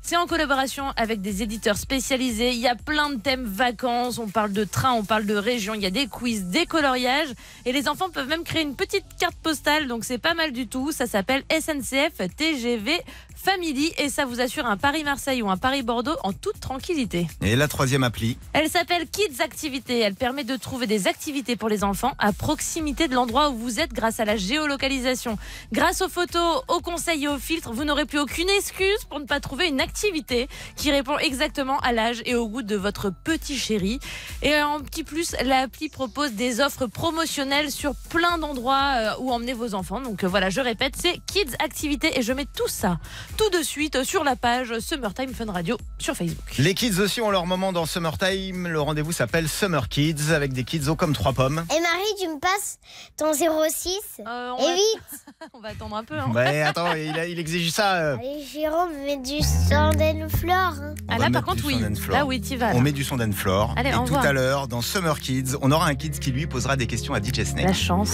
[0.07, 2.51] C'est en collaboration avec des éditeurs spécialisés.
[2.53, 4.19] Il y a plein de thèmes vacances.
[4.19, 5.73] On parle de train, on parle de région.
[5.73, 7.31] Il y a des quiz, des coloriages.
[7.65, 9.89] Et les enfants peuvent même créer une petite carte postale.
[9.89, 10.93] Donc c'est pas mal du tout.
[10.93, 13.01] Ça s'appelle SNCF TGV
[13.45, 13.93] Family.
[13.99, 17.27] Et ça vous assure un Paris-Marseille ou un Paris-Bordeaux en toute tranquillité.
[17.43, 19.99] Et la troisième appli, Elle s'appelle Kids Activité.
[19.99, 23.81] Elle permet de trouver des activités pour les enfants à proximité de l'endroit où vous
[23.81, 25.37] êtes grâce à la géolocalisation.
[25.73, 29.27] Grâce aux photos, aux conseils et aux filtres, vous n'aurez plus aucune excuse pour ne
[29.27, 33.59] pas trouver une activité qui répond exactement à l'âge et au goût de votre petit
[33.59, 34.01] chéri.
[34.43, 39.53] Et en petit plus, l'appli propose des offres promotionnelles sur plein d'endroits euh, où emmener
[39.53, 40.01] vos enfants.
[40.01, 42.99] Donc euh, voilà, je répète, c'est Kids Activité et je mets tout ça
[43.37, 46.55] tout de suite sur la page Summertime Fun Radio sur Facebook.
[46.59, 48.69] les kids aussi ont leur moment dans Summertime.
[48.69, 51.65] Le rendez-vous s'appelle Summer Kids avec des kids hauts comme trois pommes.
[51.75, 52.79] Et Marie, tu me passes
[53.17, 56.19] ton 06 Euh, on, Et va, vite on va attendre un peu.
[56.19, 56.31] hein.
[56.35, 57.95] Ouais, attends, il, a- il exige ça.
[57.97, 58.17] euh.
[58.17, 60.55] Allez, Jérôme, mets du Sanden Flore.
[60.81, 60.95] hein.
[61.09, 61.85] On Ah, va là, par mettre contre, du oui.
[62.11, 62.71] Là, oui, t'y vas.
[62.71, 62.77] là.
[62.77, 63.75] On met du son Flore.
[63.77, 66.77] Allez, et tout à l'heure, dans Summer Kids, on aura un kids qui lui posera
[66.77, 67.67] des questions à DJ Snake.
[67.67, 68.13] La chance.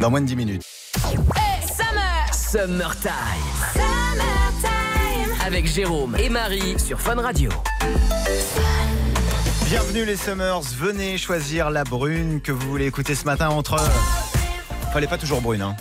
[0.00, 0.62] Dans moins de 10 minutes.
[2.32, 3.12] Summertime.
[5.46, 7.50] Avec Jérôme et Marie sur Fun Radio.
[9.68, 13.76] Bienvenue les Summers, venez choisir la brune que vous voulez écouter ce matin entre...
[14.92, 15.76] Fallait pas toujours brune, hein.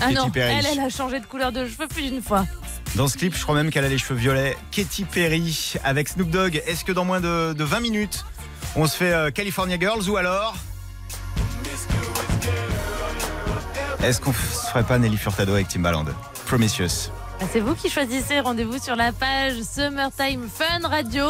[0.00, 0.54] Ah Katy non, Perry.
[0.58, 2.46] elle, elle a changé de couleur de cheveux plus d'une fois.
[2.94, 4.56] Dans ce clip, je crois même qu'elle a les cheveux violets.
[4.70, 6.62] Katy Perry avec Snoop Dogg.
[6.66, 8.24] Est-ce que dans moins de, de 20 minutes,
[8.76, 10.54] on se fait euh, California Girls ou alors...
[14.04, 16.04] Est-ce qu'on f- se ferait pas Nelly Furtado avec Timbaland?
[16.46, 17.10] Promiscuous.
[17.40, 18.40] Ah, C'est vous qui choisissez.
[18.40, 21.24] Rendez-vous sur la page Summertime Fun Radio.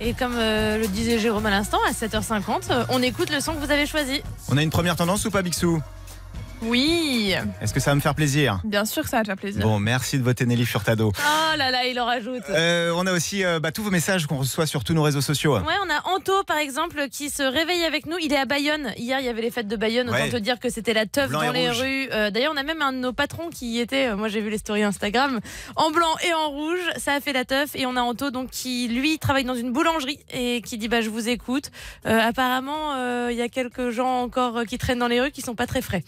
[0.00, 3.54] Et comme euh, le disait Jérôme à l'instant, à 7h50, euh, on écoute le son
[3.54, 4.22] que vous avez choisi.
[4.50, 5.80] On a une première tendance ou pas, Bixou?
[6.66, 9.36] Oui, Est-ce que ça va me faire plaisir bien sûr que ça va te faire
[9.36, 9.62] plaisir.
[9.62, 11.12] Bon, merci de voter Nelly Furtado.
[11.16, 12.42] Oh là là, il en rajoute.
[12.50, 15.20] Euh, on a aussi euh, bah, tous vos messages qu'on reçoit sur tous nos réseaux
[15.20, 15.56] sociaux.
[15.58, 18.16] Ouais, on a Anto par exemple qui se réveille avec nous.
[18.20, 18.92] Il est à Bayonne.
[18.96, 20.08] Hier, il y avait les fêtes de Bayonne.
[20.08, 20.30] Autant Ouais.
[20.30, 21.80] te dire que c'était la teuf Blanc dans les rouge.
[21.82, 22.08] rues.
[22.12, 24.14] Euh, D'ailleurs, on a même un de nos patrons qui y était.
[24.14, 25.40] Moi, j'ai vu les stories Instagram
[25.76, 26.80] en blanc et en rouge.
[26.96, 27.70] Ça a fait la teuf.
[27.76, 31.00] Et on a Anto donc qui lui travaille dans une boulangerie et qui dit bah
[31.00, 31.70] je vous écoute.
[32.04, 35.66] Apparemment, il y a quelques gens encore qui traînent dans les rues qui sont pas
[35.66, 36.02] très frais.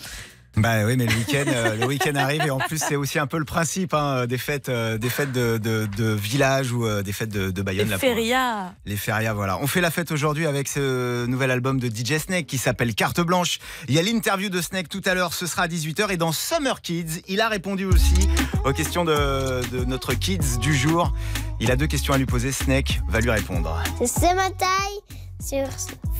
[0.58, 3.28] Bah oui, mais le week-end, euh, le week-end arrive et en plus c'est aussi un
[3.28, 7.02] peu le principe hein, des fêtes, euh, des fêtes de, de, de village ou euh,
[7.02, 7.88] des fêtes de, de Bayonne.
[7.88, 8.72] Les férias.
[8.84, 9.58] Les férias, voilà.
[9.60, 13.20] On fait la fête aujourd'hui avec ce nouvel album de DJ Snake qui s'appelle Carte
[13.20, 13.60] Blanche.
[13.88, 16.10] Il y a l'interview de Snake tout à l'heure, ce sera à 18h.
[16.10, 18.28] Et dans Summer Kids, il a répondu aussi
[18.64, 21.14] aux questions de, de notre Kids du jour.
[21.60, 23.80] Il a deux questions à lui poser, Snake va lui répondre.
[24.04, 25.66] C'est ma taille sur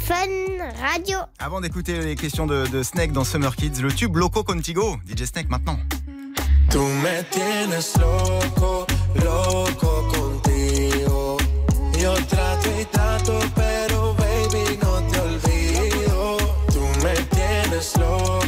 [0.01, 0.15] Fun
[0.81, 1.19] Radio.
[1.39, 5.25] Avant d'écouter les questions de, de Snake dans Summer Kids, le tube Loco Contigo, DJ
[5.25, 5.79] Snake maintenant.
[6.71, 8.87] Tú me tienes loco,
[9.25, 11.37] loco contigo.
[11.99, 16.37] Yo trato y trato, pero baby no te olvido.
[16.73, 18.48] Tú me tienes loco, loco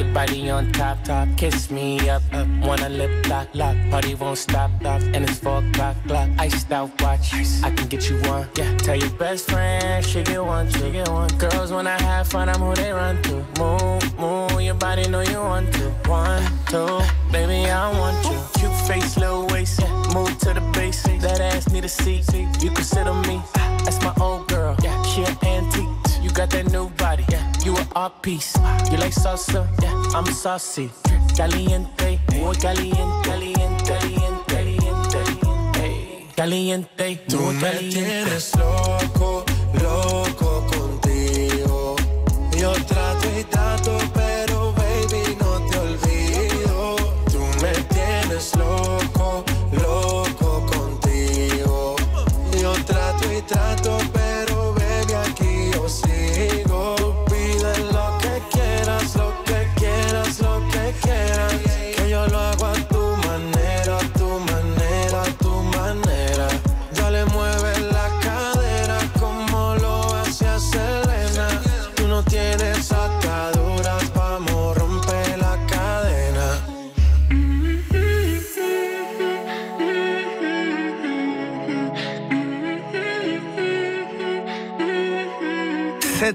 [0.00, 1.28] your body on top, top.
[1.36, 2.46] Kiss me up, up.
[2.62, 3.76] Wanna lip lock, lock.
[3.90, 5.02] Party won't stop, stop.
[5.02, 6.28] And it's four o'clock, clock.
[6.38, 8.48] Iced out watch, I can get you one.
[8.56, 11.28] Yeah, tell your best friend, she get one, she get one.
[11.38, 13.34] Girls wanna have fun, I'm who they run to.
[13.58, 15.90] Move, move, your body know you want to.
[16.08, 17.00] One, two,
[17.32, 18.38] baby, I want you.
[18.58, 20.14] Cute face, little waist, yeah.
[20.14, 21.02] move to the base.
[21.02, 22.24] That ass need a seat,
[22.62, 23.40] you can sit on me.
[23.84, 25.88] That's my old girl, yeah, she an antique.
[26.22, 27.57] You got that new body, yeah.
[27.68, 28.56] You an art piece.
[28.90, 29.92] You like salsa, yeah.
[30.16, 30.90] I'm saucy.
[31.36, 38.00] Caliente, muy caliente, caliente, caliente, caliente, caliente, Tú muy me caliente.
[38.00, 39.44] tienes loco,
[39.82, 41.96] loco contigo.
[42.56, 43.97] Yo trato y trato,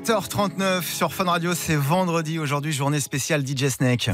[0.04, 4.10] 7h39 sur Fun Radio, c'est vendredi aujourd'hui, journée spéciale DJ Snake.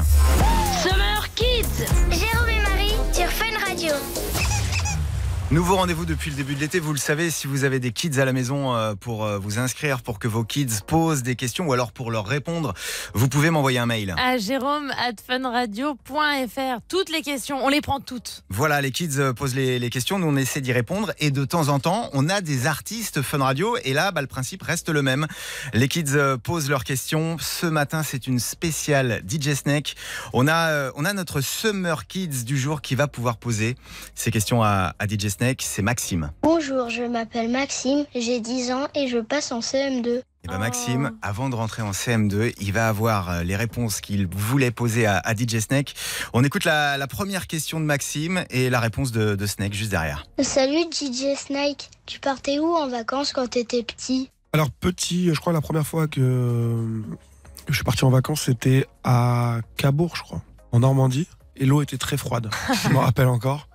[5.50, 8.20] Nouveau rendez-vous depuis le début de l'été, vous le savez, si vous avez des kids
[8.20, 11.66] à la maison euh, pour euh, vous inscrire, pour que vos kids posent des questions
[11.66, 12.72] ou alors pour leur répondre,
[13.14, 14.14] vous pouvez m'envoyer un mail.
[14.16, 16.80] À jérôme at funradio.fr.
[16.88, 18.44] Toutes les questions, on les prend toutes.
[18.48, 21.44] Voilà, les kids euh, posent les, les questions, nous on essaie d'y répondre et de
[21.44, 24.88] temps en temps, on a des artistes Fun Radio et là, bah, le principe reste
[24.88, 25.26] le même.
[25.74, 27.38] Les kids posent leurs questions.
[27.40, 29.96] Ce matin, c'est une spéciale DJ Snake.
[30.32, 33.74] On a, on a notre Summer Kids du jour qui va pouvoir poser
[34.14, 35.39] ces questions à, à DJ Snake.
[35.58, 36.32] C'est Maxime.
[36.42, 40.06] Bonjour, je m'appelle Maxime, j'ai 10 ans et je passe en CM2.
[40.08, 44.26] Et ben Maxime, avant de rentrer en CM2, il va avoir euh, les réponses qu'il
[44.26, 45.94] voulait poser à, à DJ Snake.
[46.34, 49.90] On écoute la, la première question de Maxime et la réponse de, de Snake juste
[49.90, 50.26] derrière.
[50.42, 54.30] Salut DJ Snake, tu partais où en vacances quand t'étais petit?
[54.52, 56.20] Alors petit, je crois la première fois que,
[57.64, 61.28] que je suis parti en vacances, c'était à Cabourg, je crois, en Normandie.
[61.56, 62.50] Et l'eau était très froide,
[62.84, 63.69] je me rappelle encore.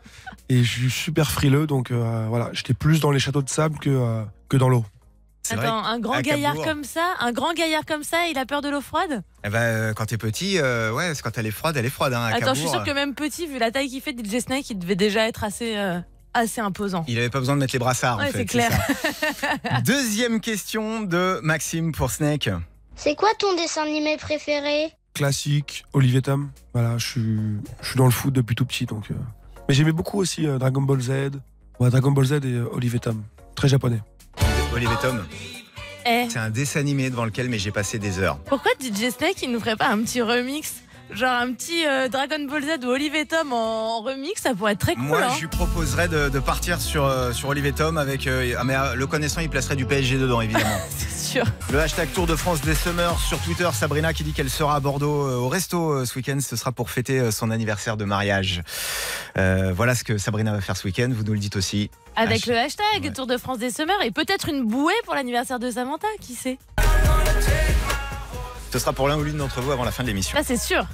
[0.49, 3.79] Et je suis super frileux, donc euh, voilà, j'étais plus dans les châteaux de sable
[3.79, 4.85] que, euh, que dans l'eau.
[5.41, 8.37] C'est vrai Attends, un grand à gaillard comme ça, un grand gaillard comme ça, il
[8.37, 9.21] a peur de l'eau froide?
[9.43, 11.89] Eh ben, euh, quand t'es petit, euh, ouais, c'est quand elle est froide, elle est
[11.91, 12.13] froide.
[12.13, 14.39] Hein, à Attends, je suis sûre que même petit, vu la taille qu'il fait, DJ
[14.39, 15.99] Snake, il devait déjà être assez, euh,
[16.33, 17.05] assez imposant.
[17.07, 18.17] Il avait pas besoin de mettre les brassards.
[18.17, 18.71] en Ouais, fait, c'est clair.
[18.71, 19.81] ça.
[19.85, 22.49] Deuxième question de Maxime pour Snake.
[22.95, 24.93] C'est quoi ton dessin animé préféré?
[25.13, 26.49] Classique, Olivier Tam.
[26.73, 27.37] Voilà, je suis,
[27.81, 29.11] je suis dans le foot depuis tout petit, donc.
[29.11, 29.15] euh.
[29.67, 31.11] Mais j'aimais beaucoup aussi euh, Dragon Ball Z.
[31.79, 33.23] Ouais, Dragon Ball Z et euh, Olivier Tam.
[33.55, 33.99] Très japonais.
[34.73, 35.23] Olivier Tom.
[36.07, 38.37] Eh, C'est un dessin animé devant lequel mais j'ai passé des heures.
[38.45, 40.75] pourquoi DJ Snake, il nous ferait pas un petit remix?
[41.11, 44.73] Genre un petit euh, Dragon Ball Z ou Olivier Tom en, en remix, ça pourrait
[44.73, 45.03] être très cool.
[45.05, 45.29] Moi, hein.
[45.35, 48.27] je lui proposerais de, de partir sur, euh, sur Olivier Tom avec.
[48.27, 50.77] euh, ah, mais euh, le connaissant, il placerait du PSG dedans, évidemment.
[50.89, 51.45] C'est sûr.
[51.71, 53.69] Le hashtag Tour de France des Summers sur Twitter.
[53.73, 56.37] Sabrina qui dit qu'elle sera à Bordeaux au resto ce week-end.
[56.41, 58.61] Ce sera pour fêter son anniversaire de mariage.
[59.35, 61.09] Voilà ce que Sabrina va faire ce week-end.
[61.11, 61.89] Vous nous le dites aussi.
[62.15, 65.69] Avec le hashtag Tour de France des Summers et peut-être une bouée pour l'anniversaire de
[65.69, 66.57] Samantha, qui sait?
[68.71, 70.37] Ce sera pour l'un ou l'une d'entre vous avant la fin de l'émission.
[70.37, 70.85] Ça, c'est sûr.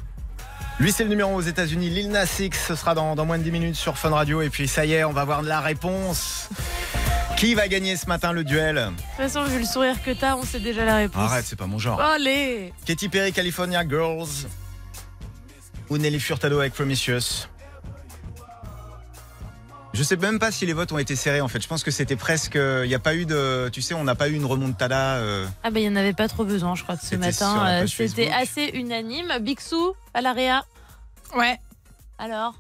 [0.80, 1.90] Lui, c'est le numéro un aux États-Unis.
[1.90, 4.42] Lil Nas X, ce sera dans, dans moins de 10 minutes sur Fun Radio.
[4.42, 6.50] Et puis, ça y est, on va voir la réponse.
[7.38, 10.36] Qui va gagner ce matin le duel De toute façon, vu le sourire que t'as,
[10.36, 11.22] on sait déjà la réponse.
[11.22, 12.00] Arrête, c'est pas mon genre.
[12.00, 14.48] Allez Katy Perry, California Girls.
[15.90, 17.48] Ou Nelly Furtado avec Promiscuous.
[20.02, 21.62] Je sais même pas si les votes ont été serrés en fait.
[21.62, 22.56] Je pense que c'était presque.
[22.56, 23.70] Il n'y a pas eu de.
[23.72, 25.18] Tu sais, on n'a pas eu une remontada.
[25.18, 27.68] euh, Ah bah il n'y en avait pas trop besoin, je crois, de ce matin.
[27.68, 29.32] Euh, C'était assez unanime.
[29.42, 30.66] Bixou, à l'AREA.
[31.38, 31.60] Ouais.
[32.18, 32.56] Alors?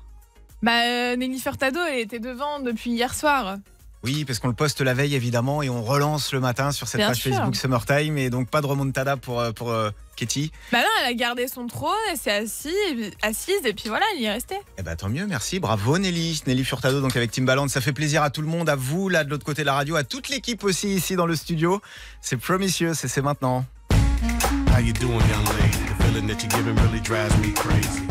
[0.61, 3.57] Bah, euh, Nelly Furtado, elle était devant depuis hier soir.
[4.04, 6.99] Oui, parce qu'on le poste la veille évidemment et on relance le matin sur cette
[6.99, 7.36] Bien page sûr.
[7.36, 10.52] Facebook Summertime et donc pas de remontada pour, euh, pour euh, Katy.
[10.72, 13.89] Bah là, elle a gardé son trône, elle s'est assise, et puis- assise, et puis
[13.89, 14.58] voilà, elle y est restée.
[14.80, 18.24] Eh ben tant mieux, merci, bravo Nelly, Nelly Furtado donc avec Timbaland, ça fait plaisir
[18.24, 20.30] à tout le monde, à vous là de l'autre côté de la radio, à toute
[20.30, 21.80] l'équipe aussi ici dans le studio.
[22.22, 23.66] C'est Promiscuous et c'est maintenant.
[24.76, 25.78] How you doing, young lady?
[25.78, 28.11] The feeling that you're giving really drives me crazy.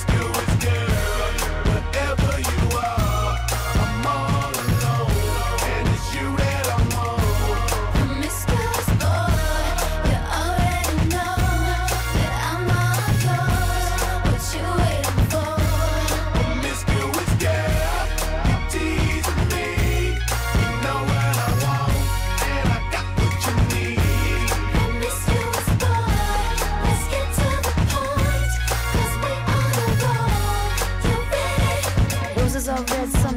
[0.00, 0.29] Promiscuous girl,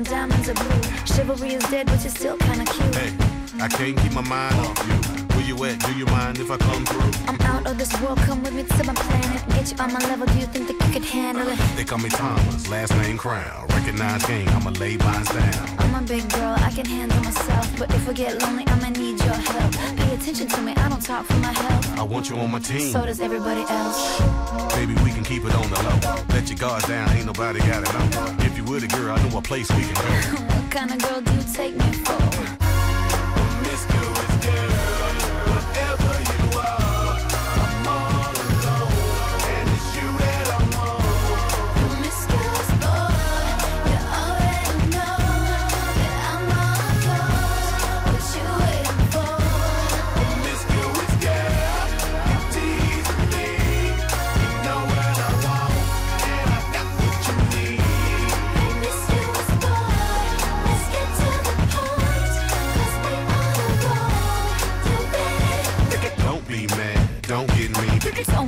[0.04, 0.82] diamonds are blue.
[1.06, 2.96] Chivalry is dead, but you're still kinda cute.
[2.96, 3.12] Hey,
[3.62, 4.96] I can't keep my mind off you.
[5.36, 5.80] Where you at?
[5.80, 7.12] Do you mind if I come through?
[7.28, 9.42] I'm out of this world, come with me to my planet.
[9.50, 11.58] Get you on my level, do you think that you could handle it?
[11.76, 13.68] They call me Thomas, last name Crown.
[13.70, 15.70] Recognize gang, I'ma lay mine down.
[15.80, 17.68] I'm a big girl, I can handle myself.
[17.78, 19.72] But if I get lonely, I'ma need your help.
[19.98, 21.83] Pay attention to me, I don't talk for my health.
[21.96, 22.92] I want you on my team.
[22.92, 24.20] So does everybody else.
[24.76, 26.24] Baby, we can keep it on the low.
[26.30, 28.46] Let your guards down, ain't nobody got it know.
[28.46, 30.44] If you with a girl, I know a place we can go.
[30.44, 32.63] What kind of girl do you take me for?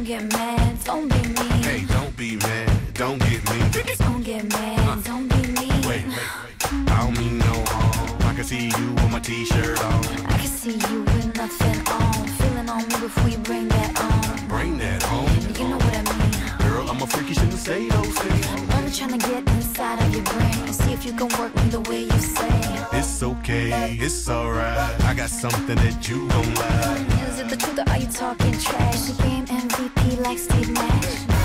[0.05, 1.63] Get mad, don't be mean.
[1.63, 3.95] Hey, don't be mad, don't get me.
[3.97, 5.81] Don't get mad, don't be mean.
[5.87, 6.91] Wait, wait, wait.
[6.91, 8.21] I don't mean no harm.
[8.21, 10.05] I can see you with my t-shirt on.
[10.27, 12.27] I can see you with nothing on.
[12.37, 14.47] Feeling on me before you bring that on.
[14.47, 15.27] Bring that home.
[15.57, 16.69] You know what I mean.
[16.69, 18.73] Girl, I'm a freaky, shouldn't say those things.
[18.75, 21.54] Only trying to get inside of your brain and see if you can work
[24.05, 25.03] it's alright.
[25.03, 27.29] I got something that you gon' like.
[27.29, 29.17] Is it the truth or are you talking trash?
[29.17, 31.44] Game MVP like Steve Nash.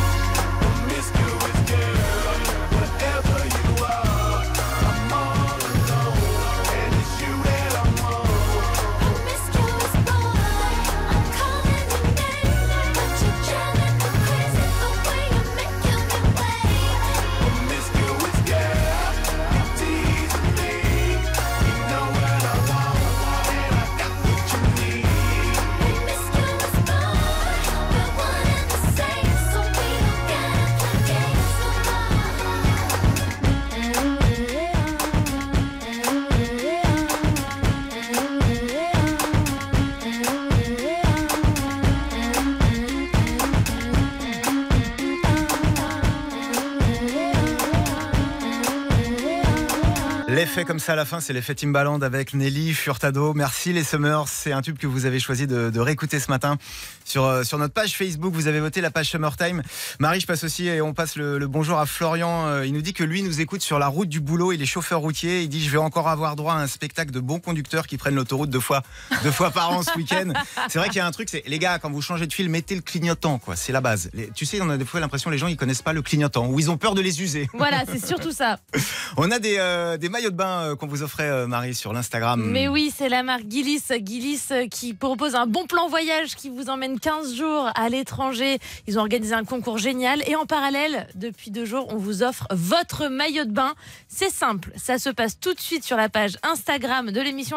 [50.34, 53.34] L'effet comme ça à la fin, c'est l'effet Timbaland avec Nelly Furtado.
[53.34, 56.56] Merci les Summers, c'est un tube que vous avez choisi de, de réécouter ce matin
[57.04, 58.32] sur, euh, sur notre page Facebook.
[58.34, 59.62] Vous avez voté la page Summertime.
[59.98, 62.46] Marie, je passe aussi et on passe le, le bonjour à Florian.
[62.46, 64.52] Euh, Il nous dit que lui nous écoute sur la route du boulot.
[64.52, 65.42] Il est chauffeur routier.
[65.42, 68.14] Il dit je vais encore avoir droit à un spectacle de bons conducteurs qui prennent
[68.14, 68.82] l'autoroute deux fois,
[69.24, 70.32] deux fois par an ce week-end.
[70.68, 72.48] C'est vrai qu'il y a un truc, c'est les gars, quand vous changez de fil,
[72.48, 73.56] mettez le clignotant, quoi.
[73.56, 74.10] C'est la base.
[74.14, 76.02] Les- tu sais, on a des fois l'impression que les gens ils connaissent pas le
[76.02, 77.48] clignotant ou ils ont peur de les user.
[77.54, 78.58] Voilà, c'est surtout ça.
[79.16, 81.94] On a des, euh, des maillots de bain euh, qu'on vous offrait, euh, Marie, sur
[81.94, 82.42] l'Instagram.
[82.44, 83.82] Mais oui, c'est la marque Gillis.
[84.04, 88.58] Gillis euh, qui propose un bon plan voyage qui vous emmène 15 jours à l'étranger.
[88.86, 90.22] Ils ont organisé un concours génial.
[90.28, 93.72] Et en parallèle, depuis deux jours, on vous offre votre maillot de bain.
[94.08, 94.70] C'est simple.
[94.76, 97.56] Ça se passe tout de suite sur la page Instagram de l'émission.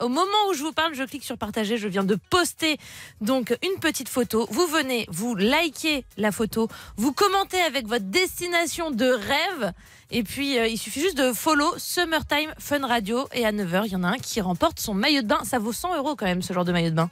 [0.00, 1.76] Au moment où je vous parle, je clique sur partager.
[1.76, 2.78] Je viens de poster
[3.20, 4.48] donc une petite photo.
[4.50, 9.74] Vous venez, vous likez la photo, vous commentez avec votre destination de rêve.
[10.10, 13.28] Et puis, euh, il suffit juste de follow Summertime Fun Radio.
[13.34, 15.40] Et à 9h, il y en a un qui remporte son maillot de bain.
[15.44, 17.10] Ça vaut 100 euros quand même, ce genre de maillot de bain.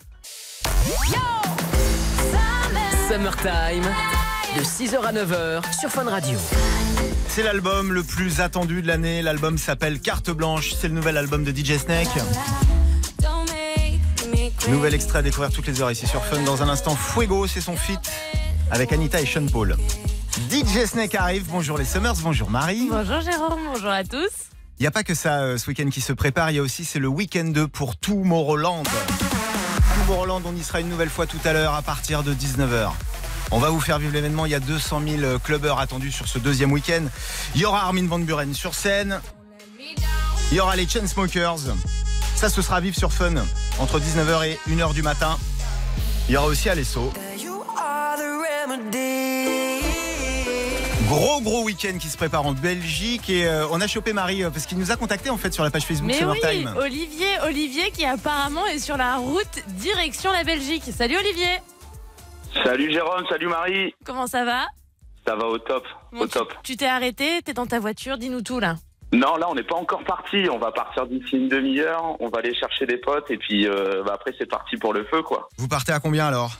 [3.08, 3.84] Summertime,
[4.56, 6.38] de 6h à 9h sur Fun Radio.
[7.28, 9.20] C'est l'album le plus attendu de l'année.
[9.20, 10.72] L'album s'appelle Carte Blanche.
[10.72, 12.08] C'est le nouvel album de DJ Snake.
[14.68, 16.40] Nouvel extrait à découvrir toutes les heures ici sur Fun.
[16.42, 18.00] Dans un instant, Fuego, c'est son feat
[18.70, 19.76] avec Anita et Sean Paul.
[20.36, 21.46] DJ Snake arrive.
[21.48, 22.88] Bonjour les Summers, bonjour Marie.
[22.90, 24.28] Bonjour Jérôme, bonjour à tous.
[24.78, 26.62] Il n'y a pas que ça euh, ce week-end qui se prépare, il y a
[26.62, 28.82] aussi c'est le week-end 2 pour Tomorrowland.
[30.00, 32.90] Tomorrowland, on y sera une nouvelle fois tout à l'heure à partir de 19h.
[33.50, 36.38] On va vous faire vivre l'événement, il y a 200 000 clubbers attendus sur ce
[36.38, 37.04] deuxième week-end.
[37.54, 39.20] Il y aura Armin Van Buren sur scène.
[40.50, 41.74] Il y aura les Chainsmokers.
[42.34, 43.34] Ça, ce sera à vivre sur Fun
[43.78, 45.38] entre 19h et 1h du matin.
[46.28, 47.10] Il y aura aussi Alesso.
[51.08, 54.50] Gros gros week-end qui se prépare en Belgique et euh, on a chopé Marie euh,
[54.50, 56.74] parce qu'il nous a contacté en fait sur la page Facebook Mais oui, Summertime.
[56.78, 60.82] Olivier, Olivier qui apparemment est sur la route direction la Belgique.
[60.92, 61.60] Salut Olivier,
[62.64, 63.94] Salut Jérôme, salut Marie.
[64.04, 64.64] comment ça va?
[65.26, 66.52] Ça va au top, au top.
[66.64, 68.76] Tu t'es arrêté, t'es dans ta voiture, dis-nous tout là.
[69.12, 70.48] Non, là on n'est pas encore parti.
[70.50, 72.16] On va partir d'ici une demi-heure.
[72.20, 75.04] On va aller chercher des potes et puis euh, bah, après c'est parti pour le
[75.04, 75.48] feu quoi.
[75.58, 76.56] Vous partez à combien alors?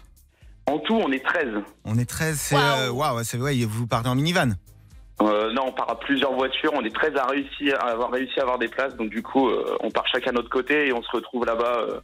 [0.66, 1.48] En tout on est 13.
[1.84, 4.54] On est 13, c'est euh, waouh, c'est ouais, vous partez en minivan.
[5.22, 6.72] Euh, non, on part à plusieurs voitures.
[6.74, 8.94] On est 13 à réussir à avoir réussi à avoir des places.
[8.96, 11.78] Donc du coup, euh, on part chacun de notre côté et on se retrouve là-bas
[11.88, 12.00] euh,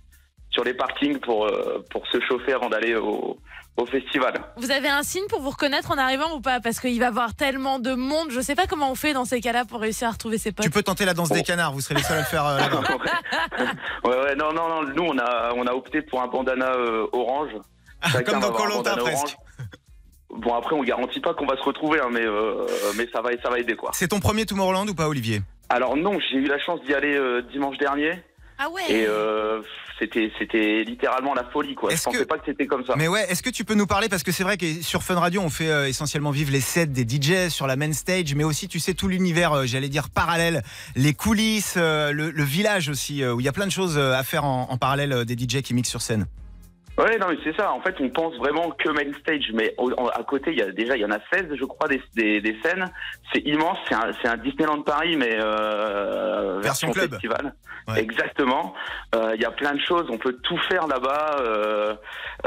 [0.51, 3.37] sur les parkings pour euh, pour se chauffer avant d'aller au,
[3.77, 4.35] au festival.
[4.57, 6.61] Vous avez un signe pour vous reconnaître en arrivant ou pas?
[6.61, 9.25] Parce qu'il va y avoir tellement de monde, je sais pas comment on fait dans
[9.27, 10.65] ces cas-là pour réussir à retrouver ses potes.
[10.65, 12.59] Tu peux tenter la danse des canards, vous serez les seuls à le faire euh,
[12.59, 12.81] là-bas.
[14.05, 14.83] Ouais, ouais, non, non, non.
[14.95, 17.51] Nous, on a on a opté pour un bandana euh, orange.
[18.11, 19.37] Chacun Comme dans bandana presque.
[20.35, 23.31] Bon après, on garantit pas qu'on va se retrouver, hein, mais euh, mais ça va
[23.43, 23.91] ça va aider quoi.
[23.93, 25.43] C'est ton premier Tomorrowland ou pas, Olivier?
[25.69, 28.23] Alors non, j'ai eu la chance d'y aller euh, dimanche dernier.
[28.59, 29.61] Ah ouais Et euh,
[29.99, 31.91] c'était c'était littéralement la folie quoi.
[31.95, 32.95] Je pensais pas que c'était comme ça.
[32.97, 35.19] Mais ouais, est-ce que tu peux nous parler parce que c'est vrai que sur Fun
[35.19, 38.45] Radio, on fait euh, essentiellement vivre les sets des DJs sur la main stage, mais
[38.45, 40.63] aussi tu sais tout l'univers, euh, j'allais dire parallèle,
[40.97, 43.99] les coulisses, euh, le, le village aussi, euh, où il y a plein de choses
[43.99, 46.27] euh, à faire en, en parallèle euh, des DJ qui mixent sur scène.
[46.99, 47.73] Ouais, non, mais c'est ça.
[47.73, 50.63] En fait, on pense vraiment que main stage, mais au- en- à côté, il y
[50.63, 52.85] a déjà, il y en a 16, je crois, des, des, des scènes.
[53.33, 53.79] C'est immense.
[53.89, 57.11] C'est un, c'est un Disneyland Paris, mais euh, Version club.
[57.13, 57.55] festival.
[57.97, 58.75] Exactement.
[59.15, 60.07] Euh, Il y a plein de choses.
[60.11, 61.37] On peut tout faire là-bas.
[61.41, 61.95] Euh,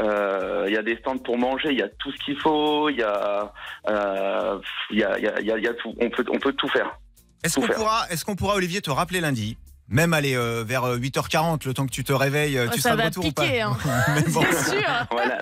[0.00, 1.70] euh, Il y a des stands pour manger.
[1.72, 2.88] Il y a tout ce qu'il faut.
[2.88, 3.52] Il y a,
[3.88, 4.58] euh,
[4.90, 5.92] il y a, il y a, y a- y a tout.
[6.00, 6.96] On peut, on peut tout faire.
[7.44, 9.58] Est-ce qu'on pourra, est-ce qu'on pourra, Olivier, te rappeler lundi?
[9.88, 12.80] Même aller euh, vers euh, 8h40, le temps que tu te réveilles, euh, Oh, tu
[12.80, 13.76] ça seras de retour piquer, ou hein.
[13.84, 14.42] pas bon.
[14.50, 15.06] C'est sûr.
[15.10, 15.38] Voilà.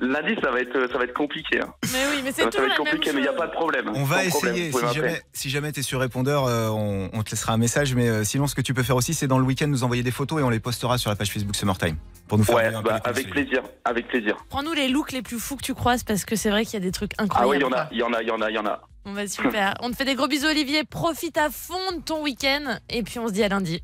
[0.00, 1.60] Lundi, ça va être, ça va être compliqué.
[1.60, 1.72] hein.
[1.92, 3.46] Mais oui, mais c'est toujours va la être même compliqué, mais il n'y a pas
[3.46, 3.90] de problème.
[3.94, 4.72] On va problème, essayer.
[4.72, 7.94] Si jamais, si jamais tu es sur répondeur, euh, on, on te laissera un message.
[7.94, 10.02] Mais euh, sinon, ce que tu peux faire aussi, c'est dans le week-end nous envoyer
[10.02, 11.96] des photos et on les postera sur la page Facebook Summertime
[12.28, 14.36] pour nous faire Ouais, un bah, avec plaisir, avec plaisir.
[14.48, 16.76] Prends-nous les looks les plus fous que tu croises parce que c'est vrai qu'il y
[16.78, 17.50] a des trucs Ah incroyables.
[17.50, 18.58] oui, il y en a, il y en a, il y en a, il y
[18.58, 18.80] en a.
[19.06, 19.74] On va super.
[19.80, 20.84] On te fait des gros bisous Olivier.
[20.84, 23.82] Profite à fond de ton week-end et puis on se dit à lundi.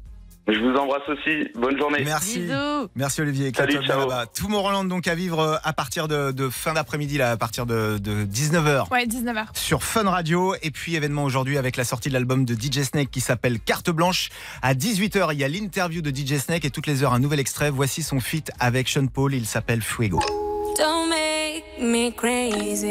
[0.48, 1.46] Je vous embrasse aussi.
[1.54, 2.02] Bonne journée.
[2.04, 2.40] Merci.
[2.40, 2.88] Bisous.
[2.96, 3.52] Merci Olivier.
[3.54, 4.08] Salut, éclate-toi bien ciao.
[4.08, 4.26] là-bas.
[4.26, 8.24] Tomorrowland donc à vivre à partir de, de fin d'après-midi, là, à partir de, de
[8.24, 8.90] 19h.
[8.90, 9.48] Ouais, 19h.
[9.52, 13.10] Sur Fun Radio et puis événement aujourd'hui avec la sortie de l'album de DJ Snake
[13.12, 14.30] qui s'appelle Carte Blanche
[14.62, 17.38] à 18h il y a l'interview de DJ Snake et toutes les heures un nouvel
[17.38, 20.18] extrait voici son feat avec Sean Paul il s'appelle Fuego
[20.78, 22.90] Don't make me crazy.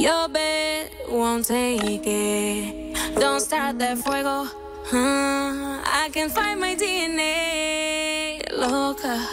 [0.00, 2.96] Your bed won't take it.
[3.16, 4.48] Don't start that fuego.
[4.86, 5.82] Huh?
[5.84, 8.40] I can find my DNA.
[8.50, 9.28] Loca.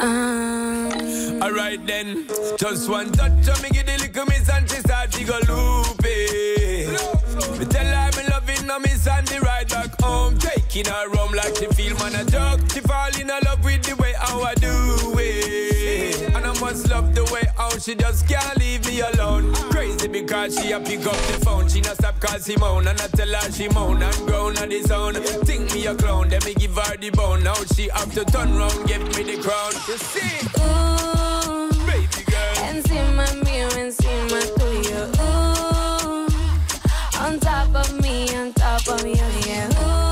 [0.00, 5.10] Um, Alright then, just one touch of me, give the little miss and she start
[5.10, 6.86] to go loopy.
[7.58, 10.38] Me tell her me loving a miss and the ride back home.
[10.38, 12.24] Taking her home like she feel man a
[17.88, 19.50] she just can't leave me alone.
[19.70, 21.66] Crazy because she a pick up the phone.
[21.68, 24.82] She not stop call Simone and I tell her she moan and groan on the
[24.82, 25.14] zone.
[25.14, 27.42] Think me a clown, then me give her the bone.
[27.42, 29.72] Now she have to turn round, give me the crown.
[29.88, 30.36] You see?
[30.60, 32.56] Ooh, Baby girl.
[32.68, 35.08] encima mío, encima tuyo.
[35.24, 36.28] Ooh,
[37.24, 39.14] on top of me, on top of you,
[39.46, 39.68] yeah.
[39.80, 40.07] Ooh,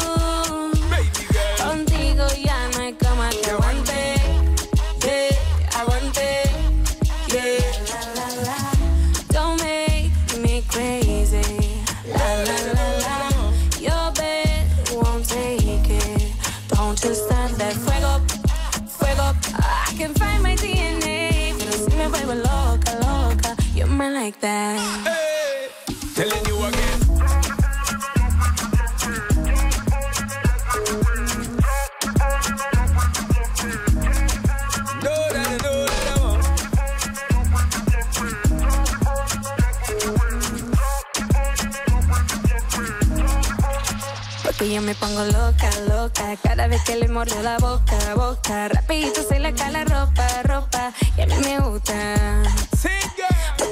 [44.42, 48.68] Porque yo me pongo loca, loca Cada vez que le mordo la boca, boca.
[48.68, 52.42] Rapidito se le cae la ropa, ropa Y me gusta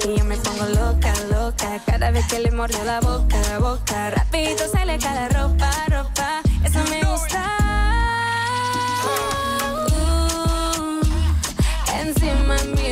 [0.05, 1.81] Porque yo me pongo loca, loca.
[1.83, 4.11] Cada vez que le mordo la boca, boca.
[4.11, 6.41] Rapidito se le cae la ropa, ropa.
[6.63, 7.41] Eso me gusta.
[9.89, 11.01] Uh,
[12.01, 12.84] Encima mío,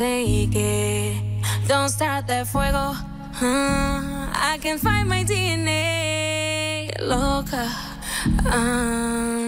[0.00, 1.22] take it.
[1.68, 2.94] Don't start that fuego.
[3.40, 4.30] huh?
[4.50, 6.90] I can find my DNA.
[7.02, 7.68] Loca.
[8.50, 9.39] Um,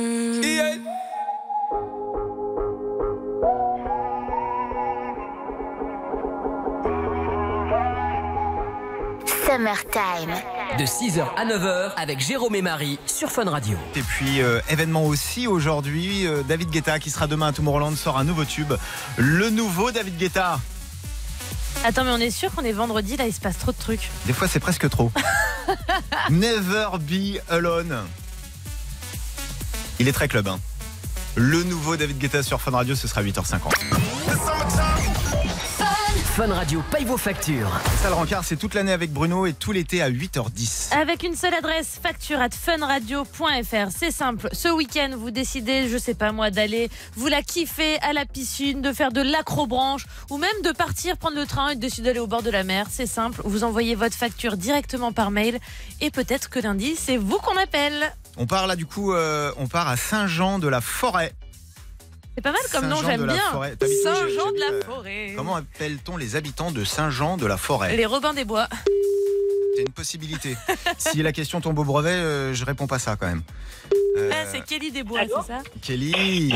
[10.82, 13.78] De 6h à 9h avec Jérôme et Marie sur Fun Radio.
[13.94, 18.18] Et puis, euh, événement aussi aujourd'hui, euh, David Guetta qui sera demain à Tomorrowland sort
[18.18, 18.72] un nouveau tube.
[19.16, 20.58] Le nouveau David Guetta.
[21.84, 24.10] Attends, mais on est sûr qu'on est vendredi, là, il se passe trop de trucs.
[24.26, 25.12] Des fois, c'est presque trop.
[26.30, 27.96] Never be alone.
[30.00, 30.48] Il est très club.
[30.48, 30.58] hein.
[31.36, 33.70] Le nouveau David Guetta sur Fun Radio, ce sera 8h50.
[36.34, 37.70] Fun Radio paye vos factures.
[38.00, 40.94] Ça, le rencard, c'est toute l'année avec Bruno et tout l'été à 8h10.
[40.98, 43.90] Avec une seule adresse, facture at funradio.fr.
[43.94, 44.48] C'est simple.
[44.52, 48.80] Ce week-end, vous décidez, je sais pas moi, d'aller vous la kiffer à la piscine,
[48.80, 52.20] de faire de l'acrobranche ou même de partir prendre le train et de décider d'aller
[52.20, 52.86] au bord de la mer.
[52.90, 53.42] C'est simple.
[53.44, 55.58] Vous envoyez votre facture directement par mail
[56.00, 58.10] et peut-être que lundi, c'est vous qu'on appelle.
[58.38, 61.34] On part là, du coup, euh, on part à Saint-Jean de la Forêt.
[62.34, 63.42] C'est pas mal comme nom, j'aime bien.
[64.02, 65.32] Saint-Jean de la euh, Forêt.
[65.36, 68.68] Comment appelle-t-on les habitants de Saint-Jean de la Forêt Les Robins des Bois.
[69.76, 70.56] C'est une possibilité.
[70.98, 73.42] si la question tombe au brevet, euh, je réponds pas ça quand même.
[74.16, 76.54] Euh, Ah, c'est Kelly des Bois, c'est ça Kelly.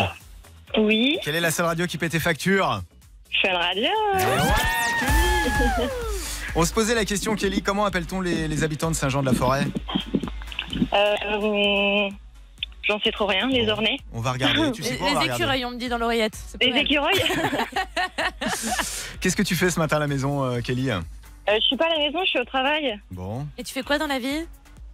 [0.79, 1.19] Oui.
[1.23, 2.83] Quelle est la seule radio qui paie tes factures
[3.43, 3.89] Fun Radio.
[6.55, 9.35] On se posait la question, Kelly, comment appelle-t-on les, les habitants de Saint-Jean de la
[9.35, 9.67] Forêt
[10.95, 12.09] Euh,
[12.87, 13.67] J'en sais trop rien, les.
[14.13, 14.71] On va regarder.
[14.73, 15.43] Tu sais Les, quoi, on va les regarder.
[15.43, 16.37] écureuils, on me dit dans l'oreillette.
[16.37, 16.83] C'est pas Les mal.
[16.83, 17.21] écureuils
[19.21, 20.91] Qu'est-ce que tu fais ce matin à la maison, euh, Kelly?
[20.91, 21.01] Euh,
[21.49, 22.99] Je suis pas à la maison, je suis au travail.
[23.11, 23.47] Bon.
[23.59, 24.47] Et tu fais quoi dans la vie?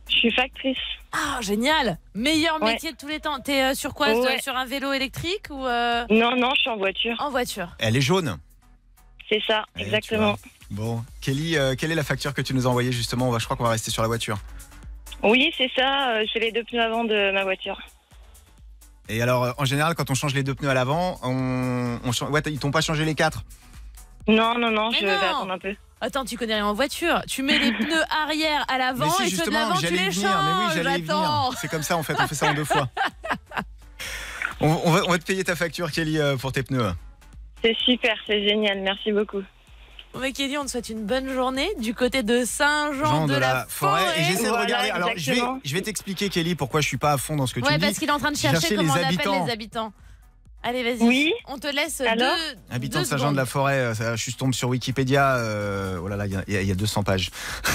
[0.09, 0.77] Je suis factrice.
[1.13, 2.73] Ah, génial Meilleur Ouais.
[2.73, 3.39] métier de tous les temps.
[3.41, 4.13] T'es euh, sur quoi?
[4.13, 4.41] Ouais.
[4.41, 7.15] Sur un vélo électrique ou euh, Non, non, je suis en voiture.
[7.19, 8.37] en voiture Elle est jaune.
[9.29, 10.31] C'est ça, Eh, tu exactement.
[10.31, 10.39] vois.
[10.71, 13.29] Bon, Kelly, euh, quelle est la facture que tu nous as envoyée justement?
[13.29, 14.39] On va, Je crois qu'on va rester sur la voiture.
[15.23, 16.11] Oui, c'est ça.
[16.17, 17.79] euh, J'ai les deux pneus avant de ma voiture.
[19.09, 22.27] Et alors, euh, en général, quand on change les deux pneus à l'avant, on, on
[22.31, 23.45] ouais, ils t'ont pas changé les quatre?
[24.29, 25.19] Non, non, non, Mais je non.
[25.19, 25.75] vais attendre un peu.
[26.01, 27.21] Attends, tu connais rien en voiture.
[27.29, 30.09] Tu mets les pneus arrière à l'avant si, et ceux de l'avant, tu y les
[30.11, 30.31] venir.
[30.43, 31.51] Mais oui, j'allais y venir.
[31.61, 32.89] C'est comme ça, en fait, on fait ça en deux fois.
[34.61, 36.93] On, on va, on va te payer ta facture, Kelly, euh, pour tes pneus.
[37.65, 38.79] C'est super, c'est génial.
[38.81, 39.43] Merci beaucoup.
[40.15, 43.35] Bon, bah, Kelly, on te souhaite une bonne journée du côté de Saint-Jean Jean de,
[43.35, 44.03] la, forêt.
[44.21, 44.91] Et j'essaie de regarder.
[44.91, 47.55] Alors, je vais, je vais t'expliquer, Kelly, pourquoi je suis pas à fond dans ce
[47.55, 47.85] que tu Ouais, me dis.
[47.87, 49.47] parce qu'il est en train de chercher cherché comment les on appelle habitants.
[49.47, 49.93] les habitants.
[50.65, 51.09] Allez, vas-y.
[51.09, 51.33] Oui.
[51.49, 52.57] On te laisse Alors deux.
[52.71, 53.49] Habitants deux de Saint-Jean de la secondes.
[53.51, 55.37] Forêt, euh, ça, je suis tombé sur Wikipédia.
[55.39, 57.31] euh, oh là là, il y y, a- il y a 200 pages.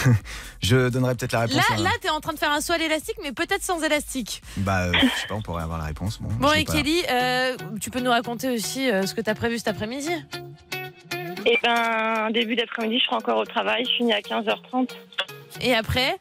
[0.62, 1.58] je donnerai peut-être la réponse.
[1.70, 4.42] Là, là, t'es en train de faire un saut à l'élastique, mais peut-être sans élastique.
[4.58, 6.22] Bah, euh, je sais pas, on pourrait avoir la réponse.
[6.22, 6.74] Bon, Bon, et pas.
[6.74, 10.12] Kelly, euh, tu peux nous raconter aussi euh, ce que t'as prévu cet après-midi?
[11.50, 13.86] Et ben, début d'après-midi, je serai encore au travail.
[13.86, 14.90] Je finis à 15h30.
[15.62, 16.18] Et après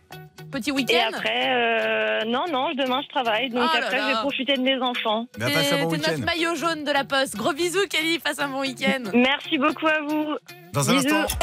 [0.53, 3.51] Petit Et week-end après, euh, non, non, demain je travaille.
[3.51, 4.03] Donc Oh là après, là.
[4.05, 5.27] je vais profiter de mes enfants.
[5.37, 6.13] Bah, passe un bon T'es week-end.
[6.13, 7.37] notre maillot jaune de la poste.
[7.37, 8.21] Gros bisous, Kelly.
[8.21, 9.11] Passe un bon week-end.
[9.13, 10.37] Merci beaucoup à vous.
[10.73, 11.15] Dans un Bisous.
[11.17, 11.37] instant.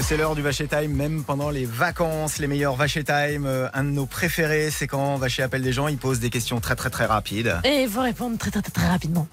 [0.00, 3.44] C'est l'heure du Vacher Time, même pendant les vacances, les meilleurs Vacher Time.
[3.46, 6.60] euh, un de nos préférés, c'est quand Vacher appelle des gens, il pose des questions
[6.60, 7.56] très très très rapides.
[7.64, 9.28] Et il faut répondre très très très, très rapidement.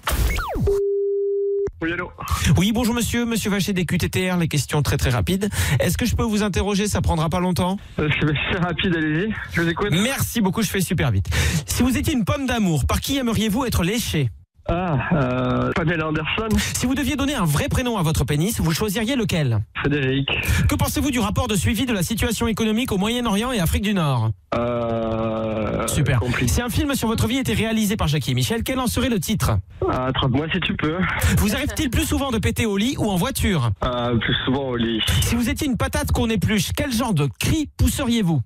[1.80, 2.10] Oui, allô
[2.58, 5.48] Oui, bonjour monsieur, monsieur Vacher des QTTR, les questions très très rapides.
[5.80, 6.88] Est-ce que je peux vous interroger?
[6.88, 7.78] Ça prendra pas longtemps?
[7.98, 9.34] Euh, C'est c'est rapide, allez-y.
[9.52, 9.88] Je vous écoute.
[9.92, 11.26] Merci beaucoup, je fais super vite.
[11.66, 14.30] Si vous étiez une pomme d'amour, par qui aimeriez-vous être léché
[14.68, 18.72] Ah, euh, Pamela Anderson, Si vous deviez donner un vrai prénom à votre pénis, vous
[18.72, 19.60] choisiriez lequel?
[19.76, 20.28] Frédéric,
[20.68, 23.94] Que pensez-vous du rapport de suivi de la situation économique au Moyen-Orient et Afrique du
[23.94, 24.30] Nord?
[24.56, 26.18] Euh, Super.
[26.48, 29.08] Si un film sur votre vie était réalisé par Jackie et Michel, quel en serait
[29.08, 29.52] le titre?
[29.88, 30.96] Ah, Attrape-moi si tu peux.
[31.38, 33.70] Vous arrive-t-il plus souvent de péter au lit ou en voiture?
[33.82, 35.00] Ah, plus souvent au lit.
[35.22, 38.40] Si vous étiez une patate qu'on épluche, quel genre de cri pousseriez-vous?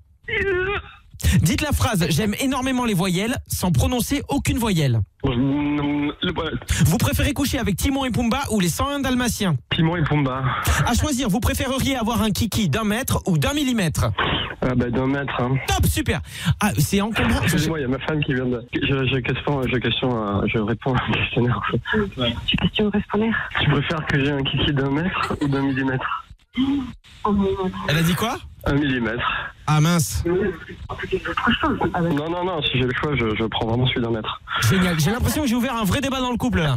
[1.43, 5.01] Dites la phrase J'aime énormément les voyelles sans prononcer aucune voyelle.
[5.25, 9.57] Vous préférez coucher avec Timon et Pumba ou les 101 dalmatiens?
[9.75, 10.43] Timon et Pumba.
[10.87, 14.07] À choisir, vous préféreriez avoir un kiki d'un mètre ou d'un millimètre?
[14.63, 15.33] Ah, bah, d'un mètre.
[15.41, 15.57] Hein.
[15.67, 16.21] Top, super
[16.61, 17.41] Ah, c'est encombrant.
[17.43, 18.63] Excusez-moi, il y a ma femme qui vient de.
[18.75, 21.61] Je, je, question, je, question, à- je réponds à un questionnaire.
[22.47, 26.27] Tu question au répondeur Tu préfères que j'ai un kiki d'un mètre ou d'un millimètre?
[27.89, 28.39] Elle a dit quoi?
[28.65, 29.23] Un millimètre.
[29.67, 30.23] Ah mince.
[30.27, 34.41] Non, non, non, si j'ai le choix, je, je prends vraiment celui d'un mètre.
[34.69, 34.99] Génial.
[35.01, 36.77] J'ai l'impression que j'ai ouvert un vrai débat dans le couple là.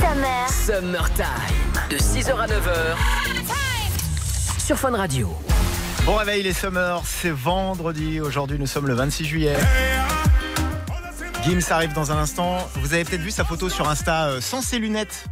[0.00, 0.48] Summer.
[0.48, 1.24] Summertime.
[1.90, 2.96] De 6h à 9h.
[4.58, 5.34] Sur Fun Radio.
[6.04, 8.20] Bon réveil les Summers, c'est vendredi.
[8.20, 9.56] Aujourd'hui, nous sommes le 26 juillet.
[11.44, 12.58] Gims arrive dans un instant.
[12.76, 15.26] Vous avez peut-être vu sa photo sur Insta euh, sans ses lunettes.